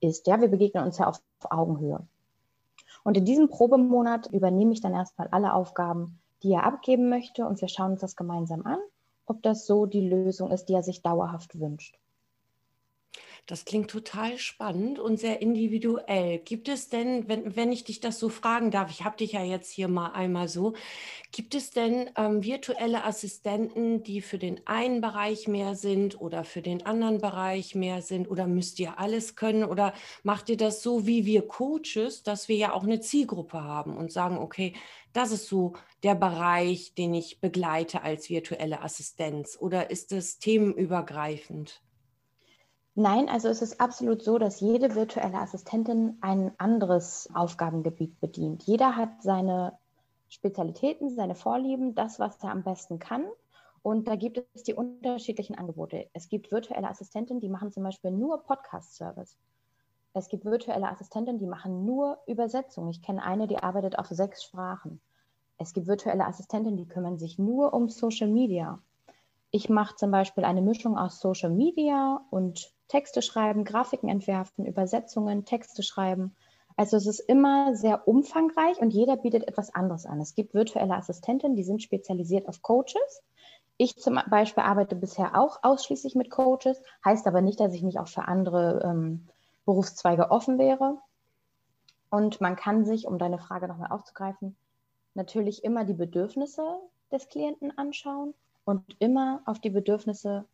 ist. 0.00 0.26
Ja, 0.26 0.40
wir 0.40 0.48
begegnen 0.48 0.84
uns 0.84 0.96
ja 0.96 1.06
auf 1.06 1.20
Augenhöhe. 1.50 2.00
Und 3.02 3.18
in 3.18 3.26
diesem 3.26 3.50
Probemonat 3.50 4.32
übernehme 4.32 4.72
ich 4.72 4.80
dann 4.80 4.94
erstmal 4.94 5.28
alle 5.32 5.52
Aufgaben, 5.52 6.18
die 6.42 6.52
er 6.52 6.64
abgeben 6.64 7.10
möchte 7.10 7.44
und 7.44 7.60
wir 7.60 7.68
schauen 7.68 7.92
uns 7.92 8.00
das 8.00 8.16
gemeinsam 8.16 8.64
an, 8.64 8.78
ob 9.26 9.42
das 9.42 9.66
so 9.66 9.84
die 9.84 10.08
Lösung 10.08 10.50
ist, 10.50 10.70
die 10.70 10.72
er 10.72 10.82
sich 10.82 11.02
dauerhaft 11.02 11.60
wünscht. 11.60 11.98
Das 13.46 13.66
klingt 13.66 13.90
total 13.90 14.38
spannend 14.38 14.98
und 14.98 15.20
sehr 15.20 15.42
individuell. 15.42 16.38
Gibt 16.38 16.66
es 16.66 16.88
denn, 16.88 17.28
wenn, 17.28 17.54
wenn 17.54 17.72
ich 17.72 17.84
dich 17.84 18.00
das 18.00 18.18
so 18.18 18.30
fragen 18.30 18.70
darf, 18.70 18.90
ich 18.90 19.04
habe 19.04 19.18
dich 19.18 19.32
ja 19.32 19.44
jetzt 19.44 19.70
hier 19.70 19.88
mal 19.88 20.12
einmal 20.12 20.48
so, 20.48 20.72
gibt 21.30 21.54
es 21.54 21.70
denn 21.70 22.08
ähm, 22.16 22.42
virtuelle 22.42 23.04
Assistenten, 23.04 24.02
die 24.02 24.22
für 24.22 24.38
den 24.38 24.66
einen 24.66 25.02
Bereich 25.02 25.46
mehr 25.46 25.74
sind 25.74 26.18
oder 26.18 26.44
für 26.44 26.62
den 26.62 26.86
anderen 26.86 27.18
Bereich 27.18 27.74
mehr 27.74 28.00
sind 28.00 28.30
oder 28.30 28.46
müsst 28.46 28.80
ihr 28.80 28.98
alles 28.98 29.36
können 29.36 29.64
oder 29.64 29.92
macht 30.22 30.48
ihr 30.48 30.56
das 30.56 30.82
so 30.82 31.06
wie 31.06 31.26
wir 31.26 31.46
Coaches, 31.46 32.22
dass 32.22 32.48
wir 32.48 32.56
ja 32.56 32.72
auch 32.72 32.84
eine 32.84 33.00
Zielgruppe 33.00 33.62
haben 33.62 33.94
und 33.94 34.10
sagen, 34.10 34.38
okay, 34.38 34.72
das 35.12 35.32
ist 35.32 35.48
so 35.48 35.74
der 36.02 36.14
Bereich, 36.14 36.94
den 36.94 37.12
ich 37.12 37.40
begleite 37.40 38.02
als 38.02 38.30
virtuelle 38.30 38.80
Assistenz 38.80 39.58
oder 39.60 39.90
ist 39.90 40.12
es 40.12 40.38
themenübergreifend? 40.38 41.82
Nein, 42.96 43.28
also 43.28 43.48
es 43.48 43.60
ist 43.60 43.80
absolut 43.80 44.22
so, 44.22 44.38
dass 44.38 44.60
jede 44.60 44.94
virtuelle 44.94 45.38
Assistentin 45.38 46.16
ein 46.20 46.52
anderes 46.58 47.28
Aufgabengebiet 47.34 48.20
bedient. 48.20 48.62
Jeder 48.64 48.94
hat 48.94 49.20
seine 49.20 49.76
Spezialitäten, 50.28 51.10
seine 51.10 51.34
Vorlieben, 51.34 51.96
das, 51.96 52.20
was 52.20 52.42
er 52.44 52.50
am 52.50 52.62
besten 52.62 53.00
kann. 53.00 53.24
Und 53.82 54.06
da 54.06 54.14
gibt 54.14 54.42
es 54.54 54.62
die 54.62 54.74
unterschiedlichen 54.74 55.58
Angebote. 55.58 56.08
Es 56.12 56.28
gibt 56.28 56.52
virtuelle 56.52 56.88
Assistentinnen, 56.88 57.40
die 57.40 57.48
machen 57.48 57.72
zum 57.72 57.82
Beispiel 57.82 58.12
nur 58.12 58.42
Podcast-Service. 58.44 59.36
Es 60.12 60.28
gibt 60.28 60.44
virtuelle 60.44 60.88
Assistentinnen, 60.88 61.40
die 61.40 61.46
machen 61.46 61.84
nur 61.84 62.18
Übersetzung. 62.28 62.88
Ich 62.88 63.02
kenne 63.02 63.24
eine, 63.24 63.48
die 63.48 63.58
arbeitet 63.58 63.98
auf 63.98 64.06
sechs 64.06 64.44
Sprachen. 64.44 65.00
Es 65.58 65.72
gibt 65.72 65.88
virtuelle 65.88 66.26
Assistentinnen, 66.26 66.76
die 66.76 66.86
kümmern 66.86 67.18
sich 67.18 67.38
nur 67.38 67.74
um 67.74 67.88
Social 67.88 68.28
Media. 68.28 68.78
Ich 69.50 69.68
mache 69.68 69.96
zum 69.96 70.12
Beispiel 70.12 70.44
eine 70.44 70.62
Mischung 70.62 70.96
aus 70.96 71.20
Social 71.20 71.50
Media 71.50 72.24
und 72.30 72.73
Texte 72.88 73.22
schreiben, 73.22 73.64
Grafiken 73.64 74.08
entwerfen, 74.08 74.66
Übersetzungen, 74.66 75.44
Texte 75.44 75.82
schreiben. 75.82 76.34
Also 76.76 76.96
es 76.96 77.06
ist 77.06 77.20
immer 77.20 77.76
sehr 77.76 78.08
umfangreich 78.08 78.78
und 78.80 78.92
jeder 78.92 79.16
bietet 79.16 79.46
etwas 79.46 79.74
anderes 79.74 80.06
an. 80.06 80.20
Es 80.20 80.34
gibt 80.34 80.54
virtuelle 80.54 80.94
Assistentinnen, 80.94 81.56
die 81.56 81.64
sind 81.64 81.82
spezialisiert 81.82 82.48
auf 82.48 82.62
Coaches. 82.62 83.22
Ich 83.76 83.96
zum 83.96 84.20
Beispiel 84.28 84.62
arbeite 84.62 84.96
bisher 84.96 85.38
auch 85.38 85.60
ausschließlich 85.62 86.14
mit 86.14 86.30
Coaches, 86.30 86.80
heißt 87.04 87.26
aber 87.26 87.40
nicht, 87.40 87.60
dass 87.60 87.74
ich 87.74 87.82
nicht 87.82 87.98
auch 87.98 88.08
für 88.08 88.26
andere 88.26 88.82
ähm, 88.84 89.28
Berufszweige 89.64 90.30
offen 90.30 90.58
wäre. 90.58 90.98
Und 92.10 92.40
man 92.40 92.56
kann 92.56 92.84
sich, 92.84 93.06
um 93.06 93.18
deine 93.18 93.38
Frage 93.38 93.66
nochmal 93.66 93.90
aufzugreifen, 93.90 94.56
natürlich 95.14 95.64
immer 95.64 95.84
die 95.84 95.94
Bedürfnisse 95.94 96.62
des 97.10 97.28
Klienten 97.28 97.76
anschauen 97.76 98.34
und 98.64 98.84
immer 98.98 99.42
auf 99.46 99.58
die 99.60 99.70
Bedürfnisse 99.70 100.44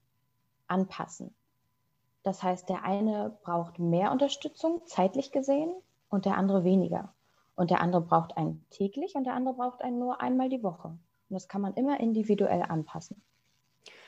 anpassen. 0.67 1.35
Das 2.23 2.43
heißt, 2.43 2.69
der 2.69 2.85
eine 2.85 3.39
braucht 3.43 3.79
mehr 3.79 4.13
Unterstützung, 4.13 4.83
zeitlich 4.87 5.33
gesehen, 5.33 5.73
und 6.11 6.25
der 6.27 6.37
andere 6.37 6.65
weniger. 6.65 7.15
Und 7.55 7.71
der 7.71 7.81
andere 7.81 8.03
braucht 8.03 8.37
einen 8.37 8.67
täglich 8.71 9.15
und 9.15 9.25
der 9.25 9.35
andere 9.35 9.55
braucht 9.55 9.83
einen 9.83 9.99
nur 9.99 10.21
einmal 10.21 10.49
die 10.49 10.63
Woche. 10.63 10.89
Und 10.89 11.01
das 11.29 11.49
kann 11.49 11.61
man 11.61 11.75
immer 11.75 12.01
individuell 12.01 12.63
anpassen. 12.63 13.23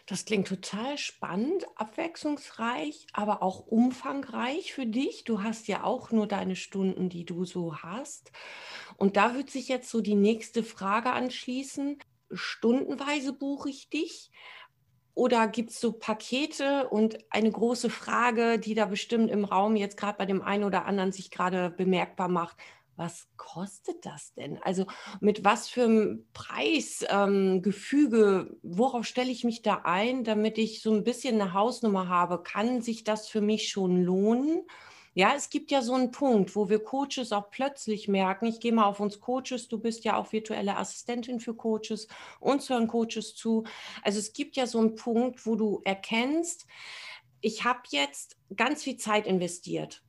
Das 0.06 0.24
klingt 0.24 0.48
total 0.48 0.98
spannend, 0.98 1.64
abwechslungsreich, 1.76 3.06
aber 3.12 3.40
auch 3.40 3.66
umfangreich 3.66 4.72
für 4.72 4.86
dich. 4.86 5.22
Du 5.22 5.42
hast 5.42 5.68
ja 5.68 5.84
auch 5.84 6.10
nur 6.10 6.26
deine 6.26 6.56
Stunden, 6.56 7.08
die 7.08 7.24
du 7.24 7.44
so 7.44 7.76
hast. 7.76 8.32
Und 8.96 9.16
da 9.16 9.34
wird 9.34 9.50
sich 9.50 9.68
jetzt 9.68 9.90
so 9.90 10.00
die 10.00 10.16
nächste 10.16 10.64
Frage 10.64 11.12
anschließen. 11.12 11.98
Stundenweise 12.32 13.32
buche 13.32 13.70
ich 13.70 13.90
dich? 13.90 14.32
Oder 15.14 15.46
gibt 15.48 15.70
es 15.70 15.80
so 15.80 15.92
Pakete 15.92 16.88
und 16.88 17.18
eine 17.30 17.50
große 17.50 17.90
Frage, 17.90 18.58
die 18.58 18.74
da 18.74 18.86
bestimmt 18.86 19.30
im 19.30 19.44
Raum 19.44 19.76
jetzt 19.76 19.96
gerade 19.96 20.16
bei 20.16 20.26
dem 20.26 20.42
einen 20.42 20.64
oder 20.64 20.86
anderen 20.86 21.12
sich 21.12 21.30
gerade 21.30 21.70
bemerkbar 21.70 22.28
macht? 22.28 22.56
Was 22.96 23.28
kostet 23.36 24.04
das 24.06 24.34
denn? 24.34 24.58
Also 24.62 24.86
mit 25.20 25.44
was 25.44 25.68
für 25.68 25.84
einem 25.84 26.26
Preisgefüge, 26.34 28.48
ähm, 28.50 28.58
worauf 28.62 29.06
stelle 29.06 29.30
ich 29.30 29.44
mich 29.44 29.62
da 29.62 29.82
ein, 29.84 30.24
damit 30.24 30.58
ich 30.58 30.82
so 30.82 30.92
ein 30.92 31.04
bisschen 31.04 31.40
eine 31.40 31.52
Hausnummer 31.54 32.08
habe? 32.08 32.42
Kann 32.42 32.82
sich 32.82 33.04
das 33.04 33.28
für 33.28 33.40
mich 33.40 33.68
schon 33.70 34.02
lohnen? 34.02 34.66
Ja, 35.14 35.34
es 35.36 35.50
gibt 35.50 35.70
ja 35.70 35.82
so 35.82 35.94
einen 35.94 36.10
Punkt, 36.10 36.56
wo 36.56 36.70
wir 36.70 36.82
Coaches 36.82 37.32
auch 37.32 37.50
plötzlich 37.50 38.08
merken, 38.08 38.46
ich 38.46 38.60
gehe 38.60 38.72
mal 38.72 38.86
auf 38.86 38.98
uns 38.98 39.20
Coaches, 39.20 39.68
du 39.68 39.78
bist 39.78 40.04
ja 40.04 40.16
auch 40.16 40.32
virtuelle 40.32 40.78
Assistentin 40.78 41.38
für 41.38 41.54
Coaches, 41.54 42.08
uns 42.40 42.70
hören 42.70 42.88
Coaches 42.88 43.34
zu. 43.34 43.64
Also 44.02 44.18
es 44.18 44.32
gibt 44.32 44.56
ja 44.56 44.66
so 44.66 44.78
einen 44.78 44.94
Punkt, 44.94 45.44
wo 45.44 45.54
du 45.54 45.82
erkennst, 45.84 46.66
ich 47.42 47.64
habe 47.64 47.80
jetzt 47.90 48.38
ganz 48.56 48.84
viel 48.84 48.96
Zeit 48.96 49.26
investiert. 49.26 50.02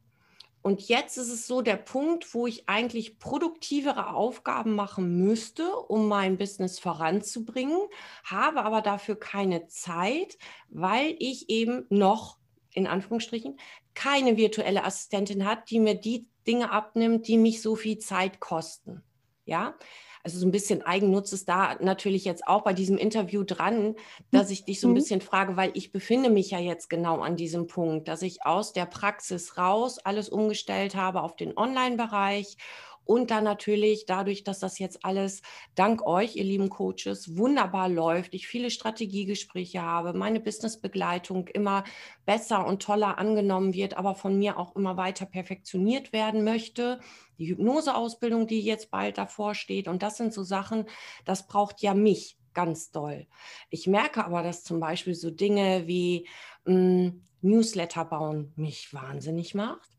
Und 0.62 0.88
jetzt 0.88 1.18
ist 1.18 1.28
es 1.28 1.46
so 1.46 1.62
der 1.62 1.76
Punkt, 1.76 2.34
wo 2.34 2.48
ich 2.48 2.70
eigentlich 2.70 3.20
produktivere 3.20 4.14
Aufgaben 4.14 4.76
machen 4.76 5.18
müsste, 5.18 5.70
um 5.76 6.08
mein 6.08 6.38
Business 6.38 6.80
voranzubringen, 6.80 7.82
habe 8.24 8.64
aber 8.64 8.82
dafür 8.82 9.20
keine 9.20 9.68
Zeit, 9.68 10.38
weil 10.70 11.18
ich 11.20 11.50
eben 11.50 11.86
noch 11.90 12.38
in 12.74 12.88
Anführungsstrichen 12.88 13.58
keine 13.94 14.38
virtuelle 14.38 14.84
Assistentin 14.84 15.46
hat, 15.46 15.70
die 15.70 15.80
mir 15.80 15.96
die 15.96 16.28
Dinge 16.48 16.72
abnimmt, 16.72 17.28
die 17.28 17.38
mich 17.38 17.62
so 17.62 17.76
viel 17.76 18.00
Zeit 18.00 18.40
kosten. 18.40 19.04
Ja, 19.46 19.76
also 20.24 20.40
so 20.40 20.48
ein 20.48 20.52
bisschen 20.52 20.82
Eigennutz 20.84 21.34
ist 21.34 21.50
da 21.50 21.76
natürlich 21.82 22.24
jetzt 22.24 22.48
auch 22.48 22.64
bei 22.64 22.72
diesem 22.72 22.98
Interview 22.98 23.44
dran, 23.44 23.96
dass 24.32 24.52
ich 24.52 24.64
dich 24.64 24.80
so 24.80 24.88
ein 24.88 24.92
mhm. 24.92 24.96
bisschen 24.96 25.22
frage, 25.22 25.58
weil 25.58 25.72
ich 25.74 25.92
befinde 25.92 26.30
mich 26.30 26.50
ja 26.52 26.60
jetzt 26.60 26.90
genau 26.90 27.20
an 27.20 27.36
diesem 27.36 27.68
Punkt, 27.68 28.08
dass 28.08 28.22
ich 28.22 28.46
aus 28.46 28.72
der 28.72 28.86
Praxis 28.86 29.58
raus 29.58 30.00
alles 30.00 30.30
umgestellt 30.30 30.96
habe 30.96 31.22
auf 31.22 31.36
den 31.36 31.58
Online-Bereich 31.58 32.56
und 33.06 33.32
dann 33.32 33.44
natürlich 33.44 34.06
dadurch, 34.06 34.44
dass 34.44 34.60
das 34.60 34.80
jetzt 34.80 35.04
alles 35.06 35.42
dank 35.76 36.06
euch, 36.06 36.36
ihr 36.36 36.44
lieben 36.44 36.70
Coaches, 36.70 37.38
wunderbar 37.38 37.90
läuft, 37.90 38.34
ich 38.34 38.48
viele 38.48 38.70
Strategiegespräche 38.70 39.82
habe, 39.82 40.14
meine 40.14 40.40
Businessbegleitung 40.40 41.48
immer 41.50 41.84
besser 42.26 42.66
und 42.66 42.82
toller 42.82 43.18
angenommen 43.18 43.74
wird, 43.74 43.98
aber 43.98 44.16
von 44.16 44.38
mir 44.38 44.58
auch 44.58 44.76
immer 44.76 44.98
weiter 44.98 45.26
perfektioniert 45.26 46.14
werden 46.14 46.44
möchte. 46.44 47.00
Die 47.38 47.48
Hypnoseausbildung, 47.48 48.48
die 48.48 48.62
jetzt 48.62 48.92
bald 48.92 49.18
davor 49.18 49.56
steht. 49.56 49.88
Und 49.88 50.04
das 50.04 50.18
sind 50.18 50.34
so 50.34 50.44
Sachen, 50.44 50.86
das 51.26 51.48
braucht 51.48 51.82
ja 51.82 51.94
mich 51.94 52.38
ganz 52.54 52.92
doll. 52.92 53.28
Ich 53.70 53.88
merke 53.88 54.24
aber, 54.26 54.44
dass 54.44 54.64
zum 54.64 54.80
Beispiel 54.80 55.16
so 55.16 55.32
Dinge 55.32 55.88
wie 55.88 56.28
hm, 56.66 57.24
Newsletter 57.44 58.06
bauen 58.06 58.54
mich 58.56 58.94
wahnsinnig 58.94 59.54
macht 59.54 59.90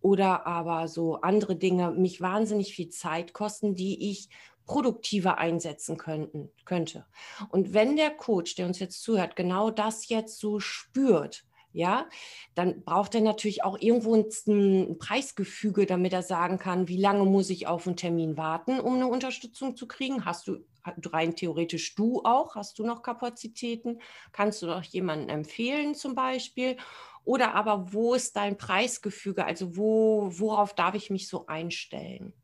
oder 0.00 0.46
aber 0.46 0.88
so 0.88 1.20
andere 1.20 1.56
Dinge 1.56 1.90
mich 1.90 2.20
wahnsinnig 2.20 2.74
viel 2.74 2.88
Zeit 2.88 3.32
kosten, 3.32 3.74
die 3.74 4.10
ich 4.10 4.28
produktiver 4.66 5.38
einsetzen 5.38 5.96
könnten, 5.96 6.50
könnte. 6.64 7.06
Und 7.50 7.74
wenn 7.74 7.96
der 7.96 8.10
Coach, 8.10 8.54
der 8.54 8.66
uns 8.66 8.78
jetzt 8.78 9.02
zuhört, 9.02 9.36
genau 9.36 9.70
das 9.70 10.08
jetzt 10.08 10.38
so 10.38 10.58
spürt, 10.58 11.44
ja, 11.72 12.08
dann 12.54 12.84
braucht 12.84 13.16
er 13.16 13.20
natürlich 13.20 13.64
auch 13.64 13.78
irgendwo 13.80 14.14
ein, 14.14 14.96
Preisgefüge, 14.98 15.86
damit 15.86 16.12
er 16.12 16.22
sagen 16.22 16.58
kann, 16.58 16.86
wie 16.88 17.00
lange 17.00 17.24
muss 17.24 17.50
ich 17.50 17.66
auf 17.66 17.86
einen 17.86 17.96
Termin 17.96 18.36
warten, 18.36 18.78
um 18.78 18.94
eine 18.94 19.08
Unterstützung 19.08 19.76
zu 19.76 19.88
kriegen? 19.88 20.24
Hast 20.24 20.46
du 20.46 20.64
rein 21.12 21.36
theoretisch 21.36 21.94
du 21.94 22.22
auch? 22.24 22.54
Hast 22.54 22.78
du 22.78 22.84
noch 22.84 23.02
Kapazitäten? 23.02 24.00
Kannst 24.32 24.62
du 24.62 24.66
noch 24.66 24.82
jemanden 24.82 25.28
empfehlen 25.28 25.94
zum 25.94 26.14
Beispiel? 26.14 26.76
Oder 27.24 27.54
aber 27.54 27.92
wo 27.92 28.14
ist 28.14 28.36
dein 28.36 28.58
Preisgefüge? 28.58 29.44
Also 29.44 29.76
wo, 29.76 30.28
worauf 30.30 30.74
darf 30.74 30.94
ich 30.94 31.10
mich 31.10 31.28
so 31.28 31.46
einstellen? 31.46 32.34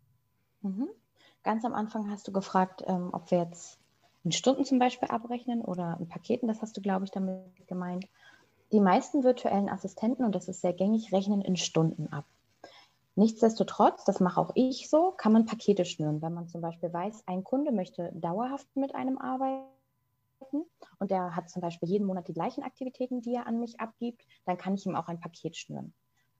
Mhm. 0.62 0.88
Ganz 1.42 1.64
am 1.64 1.74
Anfang 1.74 2.10
hast 2.10 2.28
du 2.28 2.32
gefragt, 2.32 2.82
ähm, 2.86 3.10
ob 3.12 3.30
wir 3.30 3.38
jetzt 3.38 3.78
in 4.24 4.32
Stunden 4.32 4.64
zum 4.64 4.78
Beispiel 4.78 5.08
abrechnen 5.08 5.62
oder 5.62 5.96
in 5.98 6.08
Paketen. 6.08 6.48
Das 6.48 6.60
hast 6.60 6.76
du, 6.76 6.82
glaube 6.82 7.04
ich, 7.04 7.10
damit 7.10 7.66
gemeint. 7.66 8.06
Die 8.72 8.80
meisten 8.80 9.24
virtuellen 9.24 9.68
Assistenten, 9.68 10.24
und 10.24 10.34
das 10.34 10.48
ist 10.48 10.60
sehr 10.60 10.72
gängig, 10.72 11.12
rechnen 11.12 11.40
in 11.40 11.56
Stunden 11.56 12.08
ab. 12.12 12.26
Nichtsdestotrotz, 13.20 14.04
das 14.06 14.18
mache 14.20 14.40
auch 14.40 14.50
ich 14.54 14.88
so, 14.88 15.10
kann 15.10 15.34
man 15.34 15.44
Pakete 15.44 15.84
schnüren. 15.84 16.22
Wenn 16.22 16.32
man 16.32 16.48
zum 16.48 16.62
Beispiel 16.62 16.90
weiß, 16.90 17.24
ein 17.26 17.44
Kunde 17.44 17.70
möchte 17.70 18.10
dauerhaft 18.14 18.66
mit 18.76 18.94
einem 18.94 19.18
arbeiten, 19.18 19.68
und 20.98 21.10
der 21.10 21.36
hat 21.36 21.50
zum 21.50 21.60
Beispiel 21.60 21.90
jeden 21.90 22.06
Monat 22.06 22.28
die 22.28 22.32
gleichen 22.32 22.62
Aktivitäten, 22.62 23.20
die 23.20 23.34
er 23.34 23.46
an 23.46 23.60
mich 23.60 23.78
abgibt, 23.78 24.24
dann 24.46 24.56
kann 24.56 24.72
ich 24.72 24.86
ihm 24.86 24.96
auch 24.96 25.08
ein 25.08 25.20
Paket 25.20 25.54
schnüren. 25.54 25.92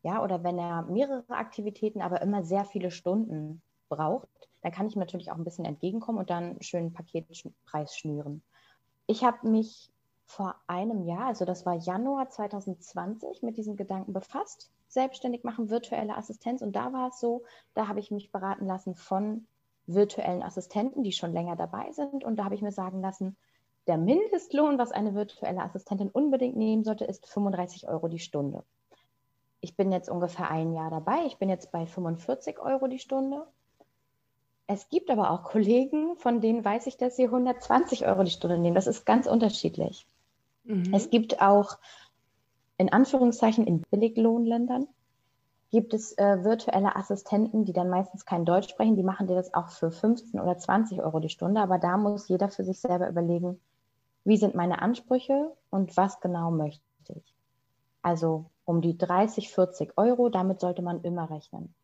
Ja, 0.02 0.24
oder 0.24 0.42
wenn 0.42 0.58
er 0.58 0.80
mehrere 0.84 1.28
Aktivitäten, 1.28 2.00
aber 2.00 2.22
immer 2.22 2.44
sehr 2.44 2.64
viele 2.64 2.90
Stunden 2.90 3.60
braucht, 3.90 4.30
dann 4.62 4.72
kann 4.72 4.86
ich 4.86 4.96
ihm 4.96 5.00
natürlich 5.00 5.30
auch 5.30 5.36
ein 5.36 5.44
bisschen 5.44 5.66
entgegenkommen 5.66 6.18
und 6.18 6.30
dann 6.30 6.44
einen 6.44 6.62
schönen 6.62 6.94
Paketpreis 6.94 7.94
schnüren. 7.94 8.42
Ich 9.06 9.22
habe 9.22 9.46
mich 9.46 9.92
vor 10.24 10.54
einem 10.66 11.04
Jahr, 11.04 11.26
also 11.26 11.44
das 11.44 11.66
war 11.66 11.74
Januar 11.74 12.30
2020, 12.30 13.42
mit 13.42 13.58
diesem 13.58 13.76
Gedanken 13.76 14.14
befasst, 14.14 14.70
selbstständig 14.92 15.44
machen, 15.44 15.70
virtuelle 15.70 16.16
Assistenz. 16.16 16.62
Und 16.62 16.74
da 16.76 16.92
war 16.92 17.08
es 17.08 17.20
so, 17.20 17.44
da 17.74 17.88
habe 17.88 18.00
ich 18.00 18.10
mich 18.10 18.30
beraten 18.30 18.66
lassen 18.66 18.94
von 18.94 19.46
virtuellen 19.86 20.42
Assistenten, 20.42 21.02
die 21.02 21.12
schon 21.12 21.32
länger 21.32 21.56
dabei 21.56 21.92
sind. 21.92 22.24
Und 22.24 22.36
da 22.36 22.44
habe 22.44 22.54
ich 22.54 22.62
mir 22.62 22.72
sagen 22.72 23.00
lassen, 23.00 23.36
der 23.86 23.96
Mindestlohn, 23.96 24.78
was 24.78 24.92
eine 24.92 25.14
virtuelle 25.14 25.62
Assistentin 25.62 26.10
unbedingt 26.10 26.56
nehmen 26.56 26.84
sollte, 26.84 27.04
ist 27.04 27.26
35 27.26 27.88
Euro 27.88 28.08
die 28.08 28.18
Stunde. 28.18 28.64
Ich 29.60 29.76
bin 29.76 29.92
jetzt 29.92 30.08
ungefähr 30.08 30.50
ein 30.50 30.72
Jahr 30.72 30.90
dabei. 30.90 31.24
Ich 31.26 31.38
bin 31.38 31.48
jetzt 31.48 31.72
bei 31.72 31.86
45 31.86 32.60
Euro 32.60 32.86
die 32.86 32.98
Stunde. 32.98 33.46
Es 34.66 34.88
gibt 34.88 35.10
aber 35.10 35.30
auch 35.30 35.42
Kollegen, 35.42 36.16
von 36.16 36.40
denen 36.40 36.64
weiß 36.64 36.86
ich, 36.86 36.96
dass 36.96 37.16
sie 37.16 37.24
120 37.24 38.06
Euro 38.06 38.22
die 38.22 38.30
Stunde 38.30 38.58
nehmen. 38.58 38.76
Das 38.76 38.86
ist 38.86 39.04
ganz 39.04 39.26
unterschiedlich. 39.26 40.06
Mhm. 40.64 40.94
Es 40.94 41.10
gibt 41.10 41.42
auch 41.42 41.78
in 42.80 42.90
Anführungszeichen 42.90 43.66
in 43.66 43.82
Billiglohnländern 43.90 44.88
gibt 45.70 45.92
es 45.92 46.16
äh, 46.16 46.42
virtuelle 46.44 46.96
Assistenten, 46.96 47.66
die 47.66 47.74
dann 47.74 47.90
meistens 47.90 48.24
kein 48.24 48.46
Deutsch 48.46 48.70
sprechen. 48.70 48.96
Die 48.96 49.02
machen 49.02 49.26
dir 49.26 49.36
das 49.36 49.52
auch 49.52 49.68
für 49.68 49.90
15 49.90 50.40
oder 50.40 50.56
20 50.56 51.02
Euro 51.02 51.20
die 51.20 51.28
Stunde. 51.28 51.60
Aber 51.60 51.78
da 51.78 51.98
muss 51.98 52.28
jeder 52.28 52.48
für 52.48 52.64
sich 52.64 52.80
selber 52.80 53.08
überlegen, 53.08 53.60
wie 54.24 54.38
sind 54.38 54.54
meine 54.54 54.80
Ansprüche 54.80 55.52
und 55.68 55.94
was 55.98 56.20
genau 56.20 56.50
möchte 56.50 56.82
ich. 57.08 57.34
Also 58.00 58.46
um 58.64 58.80
die 58.80 58.96
30, 58.96 59.52
40 59.52 59.98
Euro. 59.98 60.30
Damit 60.30 60.60
sollte 60.60 60.80
man 60.80 61.02
immer 61.02 61.28
rechnen. 61.30 61.74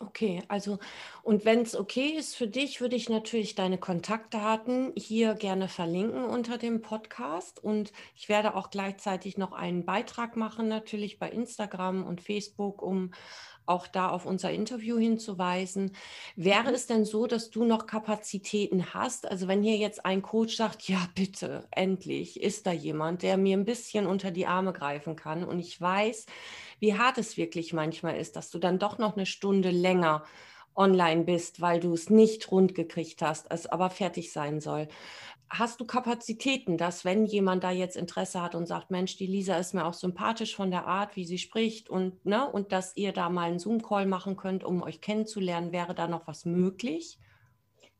Okay, 0.00 0.42
also 0.48 0.78
und 1.22 1.44
wenn 1.44 1.62
es 1.62 1.76
okay 1.76 2.08
ist 2.08 2.34
für 2.34 2.48
dich, 2.48 2.80
würde 2.80 2.96
ich 2.96 3.08
natürlich 3.08 3.54
deine 3.54 3.78
Kontaktdaten 3.78 4.92
hier 4.96 5.34
gerne 5.34 5.68
verlinken 5.68 6.24
unter 6.24 6.58
dem 6.58 6.82
Podcast. 6.82 7.62
Und 7.62 7.92
ich 8.16 8.28
werde 8.28 8.56
auch 8.56 8.70
gleichzeitig 8.70 9.38
noch 9.38 9.52
einen 9.52 9.84
Beitrag 9.84 10.36
machen, 10.36 10.66
natürlich 10.66 11.20
bei 11.20 11.30
Instagram 11.30 12.04
und 12.04 12.20
Facebook, 12.20 12.82
um 12.82 13.12
auch 13.66 13.86
da 13.86 14.08
auf 14.10 14.26
unser 14.26 14.50
Interview 14.50 14.98
hinzuweisen. 14.98 15.92
Wäre 16.36 16.68
mhm. 16.68 16.74
es 16.74 16.86
denn 16.86 17.04
so, 17.04 17.26
dass 17.26 17.50
du 17.50 17.64
noch 17.64 17.86
Kapazitäten 17.86 18.94
hast? 18.94 19.28
Also 19.30 19.48
wenn 19.48 19.62
hier 19.62 19.76
jetzt 19.76 20.04
ein 20.04 20.22
Coach 20.22 20.56
sagt, 20.56 20.88
ja 20.88 20.98
bitte, 21.14 21.66
endlich 21.70 22.40
ist 22.40 22.66
da 22.66 22.72
jemand, 22.72 23.22
der 23.22 23.36
mir 23.36 23.56
ein 23.56 23.64
bisschen 23.64 24.06
unter 24.06 24.30
die 24.30 24.46
Arme 24.46 24.72
greifen 24.72 25.16
kann 25.16 25.44
und 25.44 25.58
ich 25.58 25.80
weiß, 25.80 26.26
wie 26.80 26.96
hart 26.98 27.18
es 27.18 27.36
wirklich 27.36 27.72
manchmal 27.72 28.16
ist, 28.16 28.36
dass 28.36 28.50
du 28.50 28.58
dann 28.58 28.78
doch 28.78 28.98
noch 28.98 29.16
eine 29.16 29.26
Stunde 29.26 29.70
länger 29.70 30.24
online 30.76 31.24
bist, 31.24 31.60
weil 31.60 31.80
du 31.80 31.94
es 31.94 32.10
nicht 32.10 32.50
rund 32.50 32.74
gekriegt 32.74 33.22
hast, 33.22 33.46
es 33.50 33.66
aber 33.66 33.90
fertig 33.90 34.32
sein 34.32 34.60
soll 34.60 34.88
hast 35.50 35.80
du 35.80 35.84
Kapazitäten, 35.84 36.76
dass 36.76 37.04
wenn 37.04 37.26
jemand 37.26 37.64
da 37.64 37.70
jetzt 37.70 37.96
Interesse 37.96 38.42
hat 38.42 38.54
und 38.54 38.66
sagt, 38.66 38.90
Mensch, 38.90 39.16
die 39.16 39.26
Lisa 39.26 39.56
ist 39.56 39.74
mir 39.74 39.86
auch 39.86 39.94
sympathisch 39.94 40.56
von 40.56 40.70
der 40.70 40.86
Art, 40.86 41.16
wie 41.16 41.24
sie 41.24 41.38
spricht 41.38 41.88
und, 41.88 42.24
ne, 42.24 42.50
und 42.50 42.72
dass 42.72 42.96
ihr 42.96 43.12
da 43.12 43.28
mal 43.28 43.48
einen 43.48 43.58
Zoom-Call 43.58 44.06
machen 44.06 44.36
könnt, 44.36 44.64
um 44.64 44.82
euch 44.82 45.00
kennenzulernen, 45.00 45.72
wäre 45.72 45.94
da 45.94 46.08
noch 46.08 46.26
was 46.26 46.44
möglich? 46.44 47.18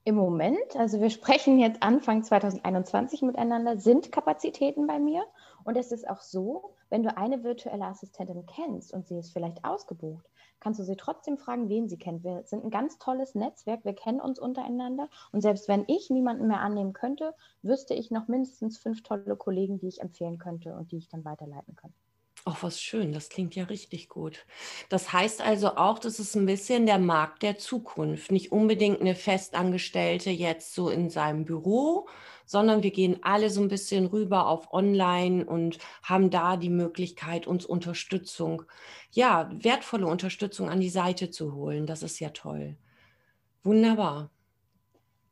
Im 0.07 0.17
Moment, 0.17 0.77
also 0.77 1.01
wir 1.01 1.09
sprechen 1.09 1.59
jetzt 1.59 1.83
Anfang 1.83 2.23
2021 2.23 3.23
miteinander, 3.23 3.79
sind 3.79 4.13
Kapazitäten 4.13 4.87
bei 4.87 4.99
mir. 4.99 5.25
Und 5.65 5.77
es 5.77 5.93
ist 5.93 6.09
auch 6.09 6.21
so, 6.21 6.75
wenn 6.91 7.03
du 7.03 7.17
eine 7.17 7.43
virtuelle 7.43 7.87
Assistentin 7.87 8.47
kennst 8.47 8.93
und 8.93 9.07
sie 9.07 9.19
ist 9.19 9.33
vielleicht 9.33 9.65
ausgebucht, 9.65 10.27
kannst 10.61 10.79
du 10.81 10.85
sie 10.85 10.97
trotzdem 10.97 11.37
fragen, 11.37 11.69
wen 11.69 11.89
sie 11.89 11.99
kennt. 11.99 12.23
Wir 12.25 12.43
sind 12.45 12.65
ein 12.65 12.71
ganz 12.71 12.99
tolles 12.99 13.35
Netzwerk, 13.35 13.85
wir 13.85 13.95
kennen 13.95 14.21
uns 14.21 14.39
untereinander 14.39 15.09
und 15.33 15.41
selbst 15.41 15.69
wenn 15.69 15.85
ich 15.89 16.11
niemanden 16.11 16.47
mehr 16.47 16.61
annehmen 16.61 16.93
könnte, 16.93 17.35
wüsste 17.63 17.95
ich 17.95 18.11
noch 18.11 18.29
mindestens 18.29 18.79
fünf 18.79 19.03
tolle 19.03 19.37
Kollegen, 19.37 19.79
die 19.79 19.89
ich 19.89 20.01
empfehlen 20.01 20.39
könnte 20.39 20.75
und 20.75 20.93
die 20.93 20.99
ich 20.99 21.09
dann 21.09 21.25
weiterleiten 21.25 21.75
könnte. 21.75 21.97
Ach, 22.47 22.63
was 22.63 22.79
schön, 22.79 23.13
das 23.13 23.31
klingt 23.31 23.55
ja 23.55 23.65
richtig 23.65 24.11
gut. 24.11 24.45
Das 24.91 25.15
heißt 25.15 25.41
also 25.41 25.77
auch, 25.77 25.99
das 25.99 26.21
ist 26.21 26.35
ein 26.35 26.45
bisschen 26.45 26.85
der 26.85 26.99
Markt 26.99 27.43
der 27.43 27.57
Zukunft. 27.57 28.31
Nicht 28.31 28.53
unbedingt 28.53 29.01
eine 29.01 29.15
Festangestellte 29.15 30.29
jetzt 30.29 30.75
so 30.75 30.91
in 30.91 31.09
seinem 31.09 31.47
Büro, 31.47 32.07
sondern 32.47 32.83
wir 32.83 32.91
gehen 32.91 33.19
alle 33.23 33.51
so 33.51 33.61
ein 33.61 33.69
bisschen 33.69 34.07
rüber 34.07 34.47
auf 34.49 34.73
Online 34.73 35.45
und 35.45 35.79
haben 36.03 36.31
da 36.31 36.57
die 36.57 36.71
Möglichkeit, 36.71 37.47
uns 37.47 37.65
Unterstützung, 37.65 38.63
ja, 39.11 39.51
wertvolle 39.53 40.07
Unterstützung 40.07 40.69
an 40.69 40.81
die 40.81 40.91
Seite 40.91 41.31
zu 41.31 41.55
holen. 41.55 41.87
Das 41.87 42.03
ist 42.03 42.21
ja 42.21 42.31
toll. 42.31 42.77
Wunderbar. 43.63 44.31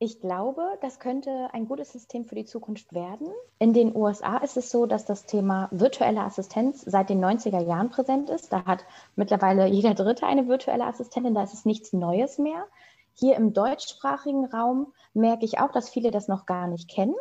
Ich 0.05 0.21
glaube, 0.21 0.67
das 0.81 0.99
könnte 0.99 1.51
ein 1.53 1.69
gutes 1.69 1.93
System 1.93 2.25
für 2.25 2.35
die 2.35 2.45
Zukunft 2.45 2.93
werden. 2.93 3.29
In 3.61 3.73
den 3.73 3.95
USA 3.95 4.39
ist 4.39 4.57
es 4.57 4.69
so, 4.69 4.87
dass 4.87 5.05
das 5.05 5.27
Thema 5.27 5.69
virtuelle 5.71 6.23
Assistenz 6.23 6.83
seit 6.85 7.09
den 7.09 7.25
90er 7.25 7.61
Jahren 7.61 7.89
präsent 7.89 8.29
ist. 8.29 8.53
Da 8.53 8.65
hat 8.65 8.85
mittlerweile 9.15 9.69
jeder 9.69 9.95
Dritte 9.95 10.27
eine 10.27 10.49
virtuelle 10.49 10.87
Assistentin. 10.87 11.35
Da 11.35 11.45
ist 11.45 11.55
es 11.55 11.65
nichts 11.65 11.93
Neues 11.93 12.39
mehr. 12.39 12.67
Hier 13.15 13.37
im 13.37 13.53
deutschsprachigen 13.53 14.47
Raum 14.47 14.93
merke 15.15 15.45
ich 15.45 15.61
auch, 15.61 15.71
dass 15.71 15.91
viele 15.91 16.11
das 16.11 16.29
noch 16.29 16.47
gar 16.47 16.67
nicht 16.67 16.89
kennen. 16.89 17.15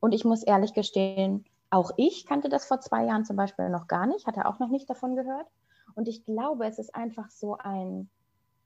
Und 0.00 0.12
ich 0.12 0.24
muss 0.24 0.42
ehrlich 0.42 0.74
gestehen, 0.74 1.44
auch 1.70 1.92
ich 1.96 2.26
kannte 2.26 2.48
das 2.48 2.66
vor 2.66 2.80
zwei 2.80 3.04
Jahren 3.04 3.24
zum 3.24 3.36
Beispiel 3.36 3.68
noch 3.68 3.88
gar 3.88 4.06
nicht, 4.06 4.26
hatte 4.26 4.46
auch 4.46 4.58
noch 4.58 4.68
nicht 4.68 4.88
davon 4.88 5.16
gehört. 5.16 5.46
Und 5.94 6.08
ich 6.08 6.24
glaube, 6.24 6.66
es 6.66 6.78
ist 6.78 6.94
einfach 6.94 7.30
so 7.30 7.56
ein, 7.58 8.08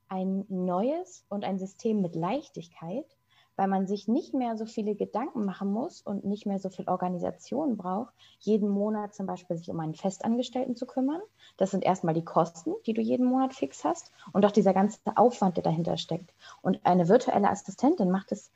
ein 0.07 0.45
neues 0.49 1.25
und 1.29 1.43
ein 1.43 1.59
System 1.59 2.01
mit 2.01 2.15
Leichtigkeit, 2.15 3.05
weil 3.55 3.67
man 3.67 3.87
sich 3.87 4.07
nicht 4.07 4.33
mehr 4.33 4.57
so 4.57 4.65
viele 4.65 4.95
Gedanken 4.95 5.45
machen 5.45 5.71
muss 5.71 6.01
und 6.01 6.25
nicht 6.25 6.45
mehr 6.45 6.59
so 6.59 6.69
viel 6.69 6.87
Organisation 6.87 7.77
braucht, 7.77 8.13
jeden 8.39 8.69
Monat 8.69 9.13
zum 9.13 9.25
Beispiel 9.25 9.57
sich 9.57 9.69
um 9.69 9.79
einen 9.79 9.95
Festangestellten 9.95 10.75
zu 10.75 10.85
kümmern. 10.85 11.21
Das 11.57 11.71
sind 11.71 11.83
erstmal 11.83 12.13
die 12.13 12.25
Kosten, 12.25 12.73
die 12.85 12.93
du 12.93 13.01
jeden 13.01 13.25
Monat 13.25 13.53
fix 13.53 13.83
hast 13.83 14.11
und 14.31 14.45
auch 14.45 14.51
dieser 14.51 14.73
ganze 14.73 14.99
Aufwand, 15.15 15.57
der 15.57 15.63
dahinter 15.63 15.97
steckt. 15.97 16.33
Und 16.61 16.79
eine 16.83 17.07
virtuelle 17.07 17.49
Assistentin 17.49 18.09
macht 18.09 18.31
es 18.31 18.51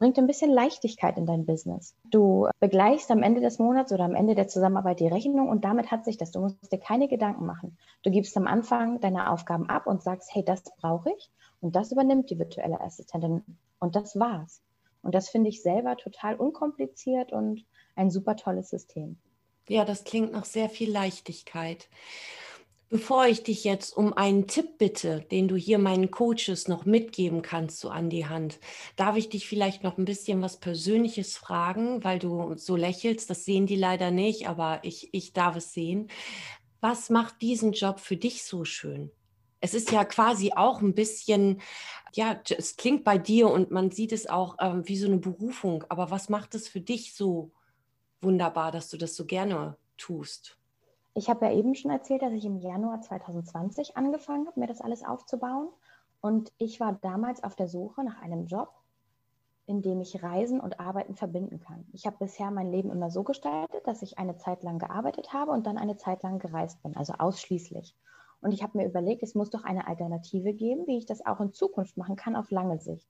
bringt 0.00 0.18
ein 0.18 0.26
bisschen 0.26 0.50
Leichtigkeit 0.50 1.18
in 1.18 1.26
dein 1.26 1.44
Business. 1.44 1.94
Du 2.10 2.48
begleichst 2.58 3.10
am 3.10 3.22
Ende 3.22 3.42
des 3.42 3.58
Monats 3.58 3.92
oder 3.92 4.04
am 4.04 4.14
Ende 4.14 4.34
der 4.34 4.48
Zusammenarbeit 4.48 4.98
die 4.98 5.06
Rechnung 5.06 5.50
und 5.50 5.62
damit 5.62 5.90
hat 5.90 6.06
sich 6.06 6.16
das. 6.16 6.32
Du 6.32 6.40
musst 6.40 6.72
dir 6.72 6.78
keine 6.78 7.06
Gedanken 7.06 7.44
machen. 7.44 7.76
Du 8.02 8.10
gibst 8.10 8.34
am 8.38 8.46
Anfang 8.46 9.00
deine 9.00 9.30
Aufgaben 9.30 9.68
ab 9.68 9.86
und 9.86 10.02
sagst, 10.02 10.34
hey, 10.34 10.42
das 10.42 10.62
brauche 10.80 11.10
ich 11.10 11.30
und 11.60 11.76
das 11.76 11.92
übernimmt 11.92 12.30
die 12.30 12.38
virtuelle 12.38 12.80
Assistentin 12.80 13.44
und 13.80 13.96
das 13.96 14.18
war's. 14.18 14.62
Und 15.02 15.14
das 15.14 15.30
finde 15.30 15.48
ich 15.48 15.62
selber 15.62 15.96
total 15.96 16.36
unkompliziert 16.36 17.32
und 17.32 17.64
ein 17.96 18.10
super 18.10 18.36
tolles 18.36 18.70
System. 18.70 19.18
Ja, 19.68 19.84
das 19.84 20.04
klingt 20.04 20.32
nach 20.32 20.44
sehr 20.44 20.68
viel 20.68 20.90
Leichtigkeit. 20.90 21.88
Bevor 22.88 23.26
ich 23.26 23.44
dich 23.44 23.62
jetzt 23.62 23.96
um 23.96 24.14
einen 24.14 24.48
Tipp 24.48 24.76
bitte, 24.76 25.20
den 25.30 25.46
du 25.46 25.54
hier 25.54 25.78
meinen 25.78 26.10
Coaches 26.10 26.66
noch 26.66 26.84
mitgeben 26.86 27.40
kannst, 27.40 27.78
so 27.78 27.88
an 27.88 28.10
die 28.10 28.26
Hand, 28.26 28.58
darf 28.96 29.16
ich 29.16 29.28
dich 29.28 29.46
vielleicht 29.46 29.84
noch 29.84 29.96
ein 29.96 30.04
bisschen 30.04 30.42
was 30.42 30.56
Persönliches 30.56 31.36
fragen, 31.36 32.02
weil 32.02 32.18
du 32.18 32.56
so 32.56 32.74
lächelst. 32.74 33.30
Das 33.30 33.44
sehen 33.44 33.66
die 33.66 33.76
leider 33.76 34.10
nicht, 34.10 34.48
aber 34.48 34.80
ich, 34.82 35.08
ich 35.12 35.32
darf 35.32 35.54
es 35.54 35.72
sehen. 35.72 36.08
Was 36.80 37.10
macht 37.10 37.40
diesen 37.42 37.72
Job 37.72 38.00
für 38.00 38.16
dich 38.16 38.42
so 38.42 38.64
schön? 38.64 39.12
Es 39.60 39.74
ist 39.74 39.92
ja 39.92 40.04
quasi 40.04 40.52
auch 40.54 40.80
ein 40.80 40.94
bisschen 40.94 41.60
ja, 42.12 42.36
es 42.56 42.76
klingt 42.76 43.04
bei 43.04 43.18
dir 43.18 43.50
und 43.50 43.70
man 43.70 43.90
sieht 43.90 44.12
es 44.12 44.28
auch 44.28 44.56
ähm, 44.60 44.86
wie 44.88 44.96
so 44.96 45.06
eine 45.06 45.18
Berufung. 45.18 45.84
Aber 45.88 46.10
was 46.10 46.28
macht 46.28 46.54
es 46.54 46.68
für 46.68 46.80
dich 46.80 47.14
so 47.14 47.52
wunderbar, 48.20 48.72
dass 48.72 48.88
du 48.88 48.96
das 48.96 49.14
so 49.14 49.24
gerne 49.24 49.76
tust? 49.96 50.56
Ich 51.14 51.28
habe 51.28 51.46
ja 51.46 51.52
eben 51.52 51.74
schon 51.74 51.90
erzählt, 51.90 52.22
dass 52.22 52.32
ich 52.32 52.44
im 52.44 52.58
Januar 52.58 53.00
2020 53.00 53.96
angefangen 53.96 54.46
habe, 54.46 54.60
mir 54.60 54.66
das 54.66 54.80
alles 54.80 55.04
aufzubauen. 55.04 55.68
Und 56.20 56.52
ich 56.58 56.80
war 56.80 56.98
damals 57.00 57.42
auf 57.42 57.56
der 57.56 57.68
Suche 57.68 58.04
nach 58.04 58.20
einem 58.20 58.46
Job, 58.46 58.70
in 59.66 59.82
dem 59.82 60.00
ich 60.00 60.22
Reisen 60.22 60.60
und 60.60 60.80
Arbeiten 60.80 61.14
verbinden 61.14 61.60
kann. 61.60 61.86
Ich 61.92 62.06
habe 62.06 62.16
bisher 62.18 62.50
mein 62.50 62.70
Leben 62.70 62.90
immer 62.90 63.10
so 63.10 63.22
gestaltet, 63.22 63.86
dass 63.86 64.02
ich 64.02 64.18
eine 64.18 64.36
Zeit 64.36 64.62
lang 64.62 64.78
gearbeitet 64.78 65.32
habe 65.32 65.52
und 65.52 65.66
dann 65.66 65.78
eine 65.78 65.96
Zeit 65.96 66.22
lang 66.22 66.38
gereist 66.38 66.82
bin, 66.82 66.96
also 66.96 67.14
ausschließlich. 67.14 67.94
Und 68.40 68.52
ich 68.52 68.62
habe 68.62 68.78
mir 68.78 68.86
überlegt, 68.86 69.22
es 69.22 69.34
muss 69.34 69.50
doch 69.50 69.64
eine 69.64 69.86
Alternative 69.86 70.52
geben, 70.52 70.86
wie 70.86 70.98
ich 70.98 71.06
das 71.06 71.24
auch 71.24 71.40
in 71.40 71.52
Zukunft 71.52 71.96
machen 71.96 72.16
kann 72.16 72.36
auf 72.36 72.50
lange 72.50 72.78
Sicht. 72.78 73.08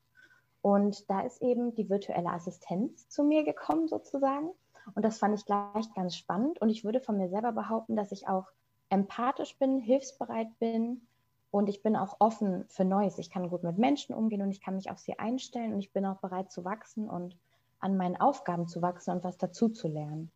Und 0.62 1.08
da 1.08 1.20
ist 1.20 1.40
eben 1.40 1.74
die 1.74 1.88
virtuelle 1.88 2.30
Assistenz 2.30 3.08
zu 3.08 3.24
mir 3.24 3.44
gekommen 3.44 3.88
sozusagen. 3.88 4.50
Und 4.94 5.04
das 5.04 5.18
fand 5.18 5.38
ich 5.38 5.46
gleich 5.46 5.92
ganz 5.94 6.16
spannend. 6.16 6.60
Und 6.60 6.68
ich 6.68 6.84
würde 6.84 7.00
von 7.00 7.16
mir 7.16 7.28
selber 7.28 7.52
behaupten, 7.52 7.96
dass 7.96 8.12
ich 8.12 8.28
auch 8.28 8.46
empathisch 8.90 9.56
bin, 9.58 9.78
hilfsbereit 9.78 10.58
bin 10.58 11.06
und 11.50 11.68
ich 11.68 11.82
bin 11.82 11.96
auch 11.96 12.16
offen 12.18 12.64
für 12.68 12.84
Neues. 12.84 13.18
Ich 13.18 13.30
kann 13.30 13.48
gut 13.48 13.62
mit 13.62 13.78
Menschen 13.78 14.14
umgehen 14.14 14.42
und 14.42 14.50
ich 14.50 14.60
kann 14.60 14.74
mich 14.74 14.90
auf 14.90 14.98
sie 14.98 15.18
einstellen 15.18 15.72
und 15.72 15.80
ich 15.80 15.92
bin 15.92 16.06
auch 16.06 16.18
bereit 16.18 16.50
zu 16.50 16.64
wachsen 16.64 17.08
und 17.08 17.36
an 17.78 17.96
meinen 17.96 18.20
Aufgaben 18.20 18.68
zu 18.68 18.82
wachsen 18.82 19.12
und 19.12 19.24
was 19.24 19.38
dazu 19.38 19.68
zu 19.68 19.88
lernen. 19.88 20.30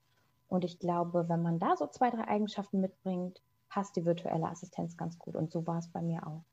Und 0.49 0.65
ich 0.65 0.79
glaube, 0.79 1.29
wenn 1.29 1.43
man 1.43 1.59
da 1.59 1.77
so 1.77 1.87
zwei, 1.87 2.11
drei 2.11 2.27
Eigenschaften 2.27 2.81
mitbringt, 2.81 3.43
passt 3.75 3.97
die 3.97 4.05
virtuelle 4.05 4.49
Assistenz 4.49 4.97
ganz 4.97 5.19
gut. 5.19 5.35
Und 5.35 5.51
so 5.51 5.67
war 5.67 5.79
es 5.79 5.89
bei 5.89 6.01
mir 6.01 6.25
auch. 6.25 6.45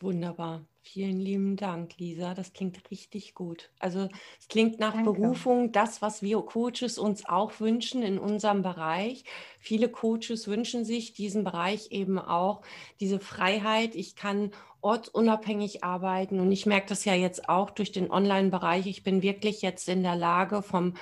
Wunderbar. 0.00 0.64
Vielen 0.80 1.20
lieben 1.20 1.56
Dank, 1.56 1.98
Lisa. 1.98 2.32
Das 2.32 2.54
klingt 2.54 2.90
richtig 2.90 3.34
gut. 3.34 3.70
Also 3.78 4.08
es 4.40 4.48
klingt 4.48 4.80
nach 4.80 4.94
Danke. 4.94 5.12
Berufung, 5.12 5.70
das, 5.70 6.00
was 6.00 6.22
wir 6.22 6.40
Coaches 6.40 6.98
uns 6.98 7.26
auch 7.26 7.60
wünschen 7.60 8.02
in 8.02 8.18
unserem 8.18 8.62
Bereich. 8.62 9.24
Viele 9.58 9.90
Coaches 9.90 10.48
wünschen 10.48 10.86
sich 10.86 11.12
diesen 11.12 11.44
Bereich 11.44 11.90
eben 11.90 12.18
auch, 12.18 12.62
diese 13.00 13.20
Freiheit. 13.20 13.94
Ich 13.94 14.16
kann 14.16 14.50
ortsunabhängig 14.80 15.84
arbeiten 15.84 16.40
und 16.40 16.50
ich 16.52 16.64
merke 16.64 16.88
das 16.88 17.04
ja 17.04 17.14
jetzt 17.14 17.50
auch 17.50 17.70
durch 17.70 17.92
den 17.92 18.10
Online-Bereich. 18.10 18.86
Ich 18.86 19.02
bin 19.02 19.20
wirklich 19.20 19.60
jetzt 19.60 19.90
in 19.90 20.02
der 20.02 20.16
Lage, 20.16 20.62
vom 20.62 20.94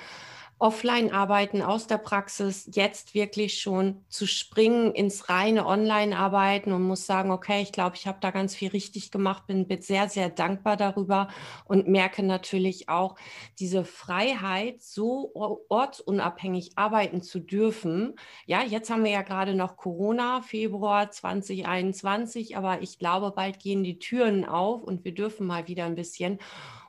Offline-Arbeiten 0.59 1.61
aus 1.61 1.87
der 1.87 1.97
Praxis 1.97 2.69
jetzt 2.71 3.13
wirklich 3.13 3.59
schon 3.59 4.05
zu 4.07 4.25
springen 4.25 4.93
ins 4.93 5.27
reine 5.29 5.65
Online-Arbeiten 5.65 6.71
und 6.71 6.83
muss 6.83 7.05
sagen, 7.05 7.31
okay, 7.31 7.61
ich 7.61 7.71
glaube, 7.71 7.95
ich 7.95 8.07
habe 8.07 8.19
da 8.21 8.31
ganz 8.31 8.55
viel 8.55 8.69
richtig 8.69 9.11
gemacht, 9.11 9.45
bin, 9.47 9.67
bin 9.67 9.81
sehr, 9.81 10.07
sehr 10.07 10.29
dankbar 10.29 10.77
darüber 10.77 11.27
und 11.65 11.87
merke 11.87 12.23
natürlich 12.23 12.87
auch 12.87 13.15
diese 13.59 13.83
Freiheit, 13.83 14.81
so 14.81 15.31
ortsunabhängig 15.67 16.77
arbeiten 16.77 17.21
zu 17.21 17.39
dürfen. 17.39 18.15
Ja, 18.45 18.63
jetzt 18.63 18.89
haben 18.89 19.03
wir 19.03 19.11
ja 19.11 19.21
gerade 19.23 19.55
noch 19.55 19.75
Corona, 19.75 20.41
Februar 20.41 21.11
2021, 21.11 22.55
aber 22.55 22.81
ich 22.81 22.99
glaube, 22.99 23.31
bald 23.31 23.59
gehen 23.59 23.83
die 23.83 23.99
Türen 23.99 24.45
auf 24.45 24.81
und 24.81 25.03
wir 25.03 25.13
dürfen 25.13 25.45
mal 25.45 25.67
wieder 25.67 25.85
ein 25.85 25.95
bisschen. 25.95 26.39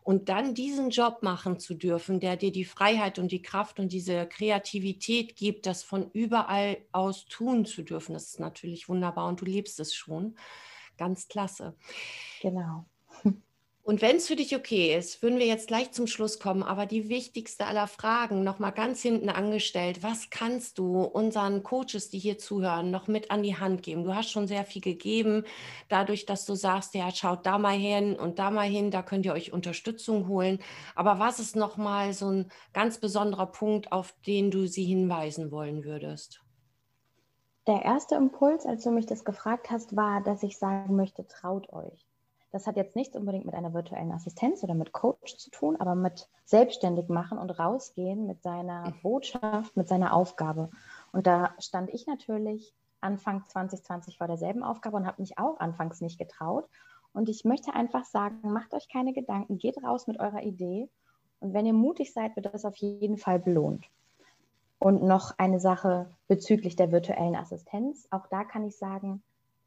Und 0.04 0.28
dann 0.28 0.54
diesen 0.54 0.90
Job 0.90 1.22
machen 1.22 1.58
zu 1.58 1.74
dürfen, 1.74 2.20
der 2.20 2.36
dir 2.36 2.52
die 2.52 2.66
Freiheit 2.66 3.18
und 3.18 3.32
die 3.32 3.40
Kraft 3.42 3.80
und 3.80 3.90
diese 3.90 4.26
Kreativität 4.28 5.34
gibt, 5.34 5.64
das 5.64 5.82
von 5.82 6.10
überall 6.12 6.76
aus 6.92 7.24
tun 7.24 7.64
zu 7.64 7.82
dürfen, 7.82 8.12
das 8.12 8.26
ist 8.28 8.40
natürlich 8.40 8.88
wunderbar 8.88 9.26
und 9.28 9.40
du 9.40 9.46
liebst 9.46 9.80
es 9.80 9.94
schon. 9.94 10.36
Ganz 10.98 11.26
klasse. 11.26 11.74
Genau. 12.40 12.86
Und 13.86 14.00
wenn 14.00 14.16
es 14.16 14.28
für 14.28 14.36
dich 14.36 14.56
okay 14.56 14.96
ist, 14.96 15.22
würden 15.22 15.38
wir 15.38 15.44
jetzt 15.44 15.68
gleich 15.68 15.92
zum 15.92 16.06
Schluss 16.06 16.38
kommen, 16.38 16.62
aber 16.62 16.86
die 16.86 17.10
wichtigste 17.10 17.66
aller 17.66 17.86
Fragen 17.86 18.42
nochmal 18.42 18.72
ganz 18.72 19.02
hinten 19.02 19.28
angestellt. 19.28 20.02
Was 20.02 20.30
kannst 20.30 20.78
du 20.78 21.02
unseren 21.02 21.62
Coaches, 21.62 22.08
die 22.08 22.18
hier 22.18 22.38
zuhören, 22.38 22.90
noch 22.90 23.08
mit 23.08 23.30
an 23.30 23.42
die 23.42 23.58
Hand 23.58 23.82
geben? 23.82 24.04
Du 24.04 24.14
hast 24.14 24.30
schon 24.30 24.46
sehr 24.46 24.64
viel 24.64 24.80
gegeben, 24.80 25.44
dadurch, 25.90 26.24
dass 26.24 26.46
du 26.46 26.54
sagst, 26.54 26.94
ja, 26.94 27.10
schaut 27.10 27.44
da 27.44 27.58
mal 27.58 27.76
hin 27.76 28.16
und 28.18 28.38
da 28.38 28.50
mal 28.50 28.66
hin, 28.66 28.90
da 28.90 29.02
könnt 29.02 29.26
ihr 29.26 29.34
euch 29.34 29.52
Unterstützung 29.52 30.28
holen. 30.28 30.60
Aber 30.94 31.18
was 31.18 31.38
ist 31.38 31.54
nochmal 31.54 32.14
so 32.14 32.30
ein 32.30 32.50
ganz 32.72 32.96
besonderer 32.96 33.52
Punkt, 33.52 33.92
auf 33.92 34.14
den 34.26 34.50
du 34.50 34.66
sie 34.66 34.84
hinweisen 34.84 35.50
wollen 35.50 35.84
würdest? 35.84 36.40
Der 37.66 37.82
erste 37.82 38.14
Impuls, 38.14 38.64
als 38.64 38.84
du 38.84 38.90
mich 38.90 39.04
das 39.04 39.26
gefragt 39.26 39.70
hast, 39.70 39.94
war, 39.94 40.22
dass 40.22 40.42
ich 40.42 40.56
sagen 40.56 40.96
möchte, 40.96 41.26
traut 41.26 41.70
euch. 41.70 42.06
Das 42.54 42.68
hat 42.68 42.76
jetzt 42.76 42.94
nichts 42.94 43.16
unbedingt 43.16 43.46
mit 43.46 43.56
einer 43.56 43.74
virtuellen 43.74 44.12
Assistenz 44.12 44.62
oder 44.62 44.74
mit 44.74 44.92
Coach 44.92 45.38
zu 45.38 45.50
tun, 45.50 45.74
aber 45.80 45.96
mit 45.96 46.28
selbstständig 46.44 47.08
machen 47.08 47.36
und 47.36 47.50
rausgehen 47.50 48.28
mit 48.28 48.44
seiner 48.44 48.90
mhm. 48.90 49.02
Botschaft, 49.02 49.76
mit 49.76 49.88
seiner 49.88 50.14
Aufgabe. 50.14 50.70
Und 51.10 51.26
da 51.26 51.52
stand 51.58 51.92
ich 51.92 52.06
natürlich 52.06 52.72
Anfang 53.00 53.42
2020 53.48 54.18
vor 54.18 54.28
derselben 54.28 54.62
Aufgabe 54.62 54.96
und 54.96 55.04
habe 55.04 55.20
mich 55.20 55.36
auch 55.36 55.58
anfangs 55.58 56.00
nicht 56.00 56.16
getraut. 56.16 56.68
Und 57.12 57.28
ich 57.28 57.44
möchte 57.44 57.74
einfach 57.74 58.04
sagen, 58.04 58.52
macht 58.52 58.72
euch 58.72 58.88
keine 58.88 59.12
Gedanken, 59.12 59.58
geht 59.58 59.82
raus 59.82 60.06
mit 60.06 60.20
eurer 60.20 60.44
Idee. 60.44 60.88
Und 61.40 61.54
wenn 61.54 61.66
ihr 61.66 61.72
mutig 61.72 62.12
seid, 62.12 62.36
wird 62.36 62.46
das 62.46 62.64
auf 62.64 62.76
jeden 62.76 63.18
Fall 63.18 63.40
belohnt. 63.40 63.84
Und 64.78 65.02
noch 65.02 65.36
eine 65.38 65.58
Sache 65.58 66.14
bezüglich 66.28 66.76
der 66.76 66.92
virtuellen 66.92 67.34
Assistenz. 67.34 68.06
Auch 68.12 68.28
da 68.28 68.44
kann 68.44 68.64
ich 68.64 68.76
sagen, 68.76 69.24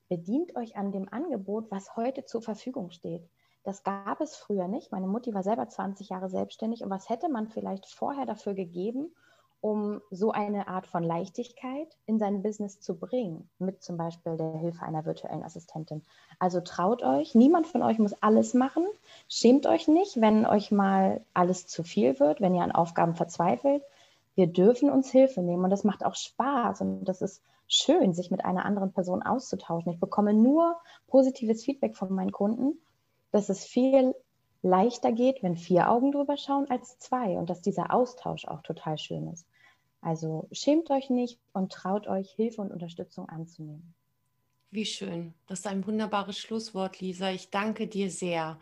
bedient 0.09 0.55
euch 0.55 0.75
an 0.75 0.91
dem 0.91 1.11
Angebot, 1.11 1.69
was 1.71 1.95
heute 1.95 2.25
zur 2.25 2.41
Verfügung 2.41 2.91
steht. 2.91 3.27
Das 3.63 3.83
gab 3.83 4.21
es 4.21 4.35
früher 4.37 4.67
nicht. 4.67 4.91
Meine 4.91 5.07
Mutti 5.07 5.33
war 5.33 5.43
selber 5.43 5.67
20 5.67 6.09
Jahre 6.09 6.29
selbstständig. 6.29 6.83
Und 6.83 6.89
was 6.89 7.09
hätte 7.09 7.27
man 7.27 7.47
vielleicht 7.47 7.85
vorher 7.85 8.25
dafür 8.25 8.53
gegeben, 8.53 9.11
um 9.59 10.01
so 10.11 10.31
eine 10.31 10.67
Art 10.67 10.87
von 10.87 11.03
Leichtigkeit 11.03 11.97
in 12.05 12.19
sein 12.19 12.43
Business 12.43 12.79
zu 12.79 12.97
bringen, 12.97 13.49
mit 13.59 13.83
zum 13.83 13.97
Beispiel 13.97 14.37
der 14.37 14.53
Hilfe 14.53 14.83
einer 14.83 15.05
virtuellen 15.05 15.43
Assistentin. 15.43 16.03
Also 16.39 16.61
traut 16.61 17.03
euch, 17.03 17.35
niemand 17.35 17.67
von 17.67 17.81
euch 17.81 17.99
muss 17.99 18.13
alles 18.21 18.53
machen. 18.53 18.85
Schämt 19.27 19.65
euch 19.65 19.87
nicht, 19.87 20.21
wenn 20.21 20.45
euch 20.45 20.71
mal 20.71 21.21
alles 21.33 21.67
zu 21.67 21.83
viel 21.83 22.19
wird, 22.19 22.39
wenn 22.39 22.55
ihr 22.55 22.63
an 22.63 22.71
Aufgaben 22.71 23.15
verzweifelt. 23.15 23.83
Wir 24.35 24.47
dürfen 24.47 24.91
uns 24.91 25.09
Hilfe 25.09 25.41
nehmen 25.41 25.63
und 25.63 25.71
das 25.71 25.83
macht 25.83 26.05
auch 26.05 26.15
Spaß 26.15 26.81
und 26.81 27.05
das 27.05 27.21
ist 27.21 27.41
schön, 27.67 28.13
sich 28.13 28.31
mit 28.31 28.43
einer 28.45 28.65
anderen 28.65 28.93
Person 28.93 29.21
auszutauschen. 29.21 29.91
Ich 29.91 29.99
bekomme 29.99 30.33
nur 30.33 30.77
positives 31.07 31.63
Feedback 31.63 31.95
von 31.95 32.13
meinen 32.13 32.31
Kunden, 32.31 32.79
dass 33.31 33.49
es 33.49 33.65
viel 33.65 34.15
leichter 34.61 35.11
geht, 35.11 35.43
wenn 35.43 35.55
vier 35.55 35.89
Augen 35.89 36.11
drüber 36.11 36.37
schauen 36.37 36.69
als 36.69 36.97
zwei 36.97 37.37
und 37.37 37.49
dass 37.49 37.61
dieser 37.61 37.93
Austausch 37.93 38.45
auch 38.45 38.61
total 38.61 38.97
schön 38.97 39.27
ist. 39.27 39.45
Also 40.01 40.47
schämt 40.51 40.89
euch 40.89 41.09
nicht 41.09 41.39
und 41.53 41.71
traut 41.71 42.07
euch, 42.07 42.31
Hilfe 42.31 42.61
und 42.61 42.71
Unterstützung 42.71 43.27
anzunehmen. 43.29 43.93
Wie 44.69 44.85
schön. 44.85 45.33
Das 45.47 45.59
ist 45.59 45.67
ein 45.67 45.85
wunderbares 45.85 46.37
Schlusswort, 46.37 46.99
Lisa. 46.99 47.31
Ich 47.31 47.49
danke 47.49 47.87
dir 47.87 48.11
sehr. 48.11 48.59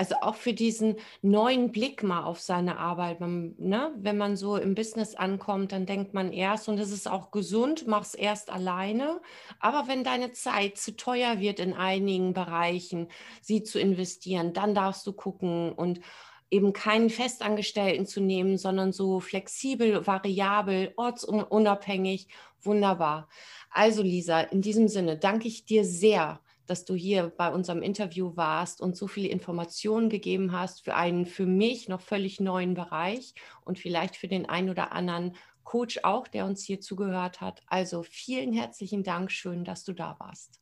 Also 0.00 0.14
auch 0.22 0.36
für 0.36 0.54
diesen 0.54 0.96
neuen 1.20 1.72
Blick 1.72 2.02
mal 2.02 2.24
auf 2.24 2.40
seine 2.40 2.78
Arbeit. 2.78 3.20
Man, 3.20 3.54
ne? 3.58 3.92
Wenn 3.98 4.16
man 4.16 4.34
so 4.34 4.56
im 4.56 4.74
Business 4.74 5.14
ankommt, 5.14 5.72
dann 5.72 5.84
denkt 5.84 6.14
man 6.14 6.32
erst, 6.32 6.70
und 6.70 6.78
es 6.78 6.90
ist 6.90 7.06
auch 7.06 7.30
gesund, 7.30 7.84
mach 7.86 8.00
es 8.00 8.14
erst 8.14 8.48
alleine. 8.48 9.20
Aber 9.58 9.88
wenn 9.88 10.02
deine 10.02 10.32
Zeit 10.32 10.78
zu 10.78 10.96
teuer 10.96 11.38
wird 11.38 11.60
in 11.60 11.74
einigen 11.74 12.32
Bereichen, 12.32 13.08
sie 13.42 13.62
zu 13.62 13.78
investieren, 13.78 14.54
dann 14.54 14.74
darfst 14.74 15.06
du 15.06 15.12
gucken 15.12 15.72
und 15.72 16.00
eben 16.50 16.72
keinen 16.72 17.10
Festangestellten 17.10 18.06
zu 18.06 18.22
nehmen, 18.22 18.56
sondern 18.56 18.92
so 18.92 19.20
flexibel, 19.20 20.06
variabel, 20.06 20.94
ortsunabhängig. 20.96 22.28
Wunderbar. 22.62 23.28
Also 23.68 24.00
Lisa, 24.00 24.40
in 24.40 24.62
diesem 24.62 24.88
Sinne 24.88 25.18
danke 25.18 25.46
ich 25.46 25.66
dir 25.66 25.84
sehr, 25.84 26.40
dass 26.70 26.84
du 26.84 26.94
hier 26.94 27.32
bei 27.36 27.52
unserem 27.52 27.82
Interview 27.82 28.36
warst 28.36 28.80
und 28.80 28.96
so 28.96 29.08
viele 29.08 29.28
Informationen 29.28 30.08
gegeben 30.08 30.52
hast 30.52 30.84
für 30.84 30.94
einen 30.94 31.26
für 31.26 31.44
mich 31.44 31.88
noch 31.88 32.00
völlig 32.00 32.38
neuen 32.38 32.74
Bereich 32.74 33.34
und 33.64 33.80
vielleicht 33.80 34.14
für 34.14 34.28
den 34.28 34.48
einen 34.48 34.70
oder 34.70 34.92
anderen 34.92 35.34
Coach 35.64 36.00
auch, 36.04 36.28
der 36.28 36.46
uns 36.46 36.62
hier 36.62 36.80
zugehört 36.80 37.40
hat. 37.40 37.62
Also 37.66 38.04
vielen 38.04 38.52
herzlichen 38.52 39.02
Dank, 39.02 39.32
schön, 39.32 39.64
dass 39.64 39.82
du 39.82 39.92
da 39.92 40.14
warst. 40.20 40.60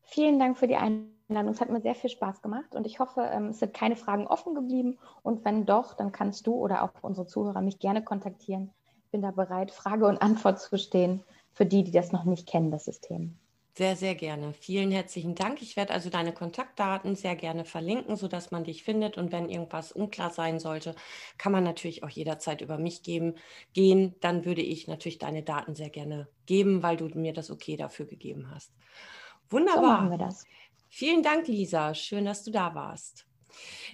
Vielen 0.00 0.38
Dank 0.38 0.56
für 0.56 0.68
die 0.68 0.76
Einladung. 0.76 1.52
Es 1.52 1.60
hat 1.60 1.68
mir 1.68 1.82
sehr 1.82 1.94
viel 1.94 2.10
Spaß 2.10 2.40
gemacht 2.40 2.74
und 2.74 2.86
ich 2.86 2.98
hoffe, 2.98 3.28
ähm, 3.30 3.48
es 3.48 3.58
sind 3.58 3.74
keine 3.74 3.96
Fragen 3.96 4.26
offen 4.26 4.54
geblieben. 4.54 4.98
Und 5.22 5.44
wenn 5.44 5.66
doch, 5.66 5.94
dann 5.94 6.12
kannst 6.12 6.46
du 6.46 6.54
oder 6.54 6.82
auch 6.82 7.02
unsere 7.02 7.26
Zuhörer 7.26 7.60
mich 7.60 7.78
gerne 7.78 8.02
kontaktieren. 8.02 8.70
Ich 9.04 9.10
bin 9.10 9.20
da 9.20 9.32
bereit, 9.32 9.70
Frage 9.70 10.06
und 10.06 10.22
Antwort 10.22 10.60
zu 10.60 10.78
stehen 10.78 11.22
für 11.52 11.66
die, 11.66 11.84
die 11.84 11.92
das 11.92 12.10
noch 12.10 12.24
nicht 12.24 12.48
kennen, 12.48 12.70
das 12.70 12.86
System. 12.86 13.38
Sehr, 13.76 13.96
sehr 13.96 14.14
gerne. 14.14 14.52
Vielen 14.52 14.92
herzlichen 14.92 15.34
Dank. 15.34 15.60
Ich 15.60 15.76
werde 15.76 15.92
also 15.92 16.08
deine 16.08 16.32
Kontaktdaten 16.32 17.16
sehr 17.16 17.34
gerne 17.34 17.64
verlinken, 17.64 18.14
sodass 18.14 18.52
man 18.52 18.62
dich 18.62 18.84
findet. 18.84 19.18
Und 19.18 19.32
wenn 19.32 19.48
irgendwas 19.48 19.90
unklar 19.90 20.30
sein 20.30 20.60
sollte, 20.60 20.94
kann 21.38 21.50
man 21.50 21.64
natürlich 21.64 22.04
auch 22.04 22.08
jederzeit 22.08 22.60
über 22.60 22.78
mich 22.78 23.02
geben, 23.02 23.34
gehen. 23.72 24.14
Dann 24.20 24.44
würde 24.44 24.62
ich 24.62 24.86
natürlich 24.86 25.18
deine 25.18 25.42
Daten 25.42 25.74
sehr 25.74 25.90
gerne 25.90 26.28
geben, 26.46 26.84
weil 26.84 26.96
du 26.96 27.06
mir 27.18 27.32
das 27.32 27.50
okay 27.50 27.76
dafür 27.76 28.06
gegeben 28.06 28.48
hast. 28.54 28.72
Wunderbar. 29.50 29.82
So 29.82 29.88
machen 29.88 30.10
wir 30.10 30.18
das. 30.18 30.44
Vielen 30.88 31.24
Dank, 31.24 31.48
Lisa. 31.48 31.94
Schön, 31.94 32.26
dass 32.26 32.44
du 32.44 32.52
da 32.52 32.76
warst. 32.76 33.26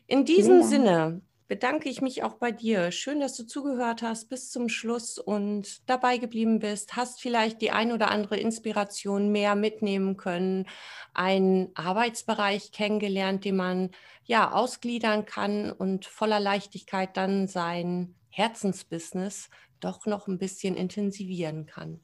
In 0.06 0.26
diesem 0.26 0.62
Sinne 0.62 1.22
bedanke 1.50 1.88
ich 1.88 2.00
mich 2.00 2.22
auch 2.22 2.34
bei 2.34 2.52
dir. 2.52 2.92
Schön, 2.92 3.18
dass 3.18 3.36
du 3.36 3.44
zugehört 3.44 4.02
hast 4.02 4.28
bis 4.28 4.52
zum 4.52 4.68
Schluss 4.68 5.18
und 5.18 5.82
dabei 5.90 6.16
geblieben 6.18 6.60
bist. 6.60 6.94
Hast 6.94 7.20
vielleicht 7.20 7.60
die 7.60 7.72
ein 7.72 7.90
oder 7.90 8.12
andere 8.12 8.36
Inspiration 8.36 9.32
mehr 9.32 9.56
mitnehmen 9.56 10.16
können, 10.16 10.68
einen 11.12 11.70
Arbeitsbereich 11.74 12.70
kennengelernt, 12.70 13.44
den 13.44 13.56
man 13.56 13.90
ja 14.26 14.52
ausgliedern 14.52 15.24
kann 15.24 15.72
und 15.72 16.06
voller 16.06 16.38
Leichtigkeit 16.38 17.16
dann 17.16 17.48
sein 17.48 18.14
Herzensbusiness 18.28 19.50
doch 19.80 20.06
noch 20.06 20.28
ein 20.28 20.38
bisschen 20.38 20.76
intensivieren 20.76 21.66
kann. 21.66 21.98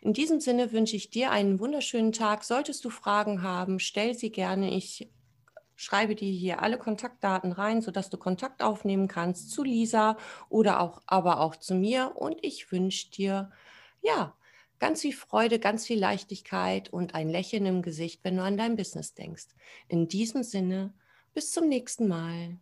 In 0.00 0.12
diesem 0.12 0.38
Sinne 0.38 0.70
wünsche 0.70 0.94
ich 0.94 1.10
dir 1.10 1.32
einen 1.32 1.58
wunderschönen 1.58 2.12
Tag. 2.12 2.44
Solltest 2.44 2.84
du 2.84 2.90
Fragen 2.90 3.42
haben, 3.42 3.80
stell 3.80 4.14
sie 4.14 4.30
gerne. 4.30 4.72
Ich 4.76 5.10
schreibe 5.82 6.14
dir 6.14 6.30
hier 6.30 6.62
alle 6.62 6.78
Kontaktdaten 6.78 7.50
rein, 7.50 7.82
sodass 7.82 8.08
du 8.08 8.16
Kontakt 8.16 8.62
aufnehmen 8.62 9.08
kannst 9.08 9.50
zu 9.50 9.64
Lisa 9.64 10.16
oder 10.48 10.80
auch, 10.80 11.02
aber 11.06 11.40
auch 11.40 11.56
zu 11.56 11.74
mir. 11.74 12.12
Und 12.14 12.36
ich 12.42 12.70
wünsche 12.70 13.10
dir, 13.10 13.50
ja, 14.00 14.36
ganz 14.78 15.00
viel 15.00 15.12
Freude, 15.12 15.58
ganz 15.58 15.84
viel 15.86 15.98
Leichtigkeit 15.98 16.92
und 16.92 17.14
ein 17.16 17.28
Lächeln 17.28 17.66
im 17.66 17.82
Gesicht, 17.82 18.20
wenn 18.22 18.36
du 18.36 18.44
an 18.44 18.56
dein 18.56 18.76
Business 18.76 19.14
denkst. 19.14 19.48
In 19.88 20.06
diesem 20.06 20.44
Sinne, 20.44 20.94
bis 21.34 21.50
zum 21.50 21.68
nächsten 21.68 22.06
Mal. 22.06 22.58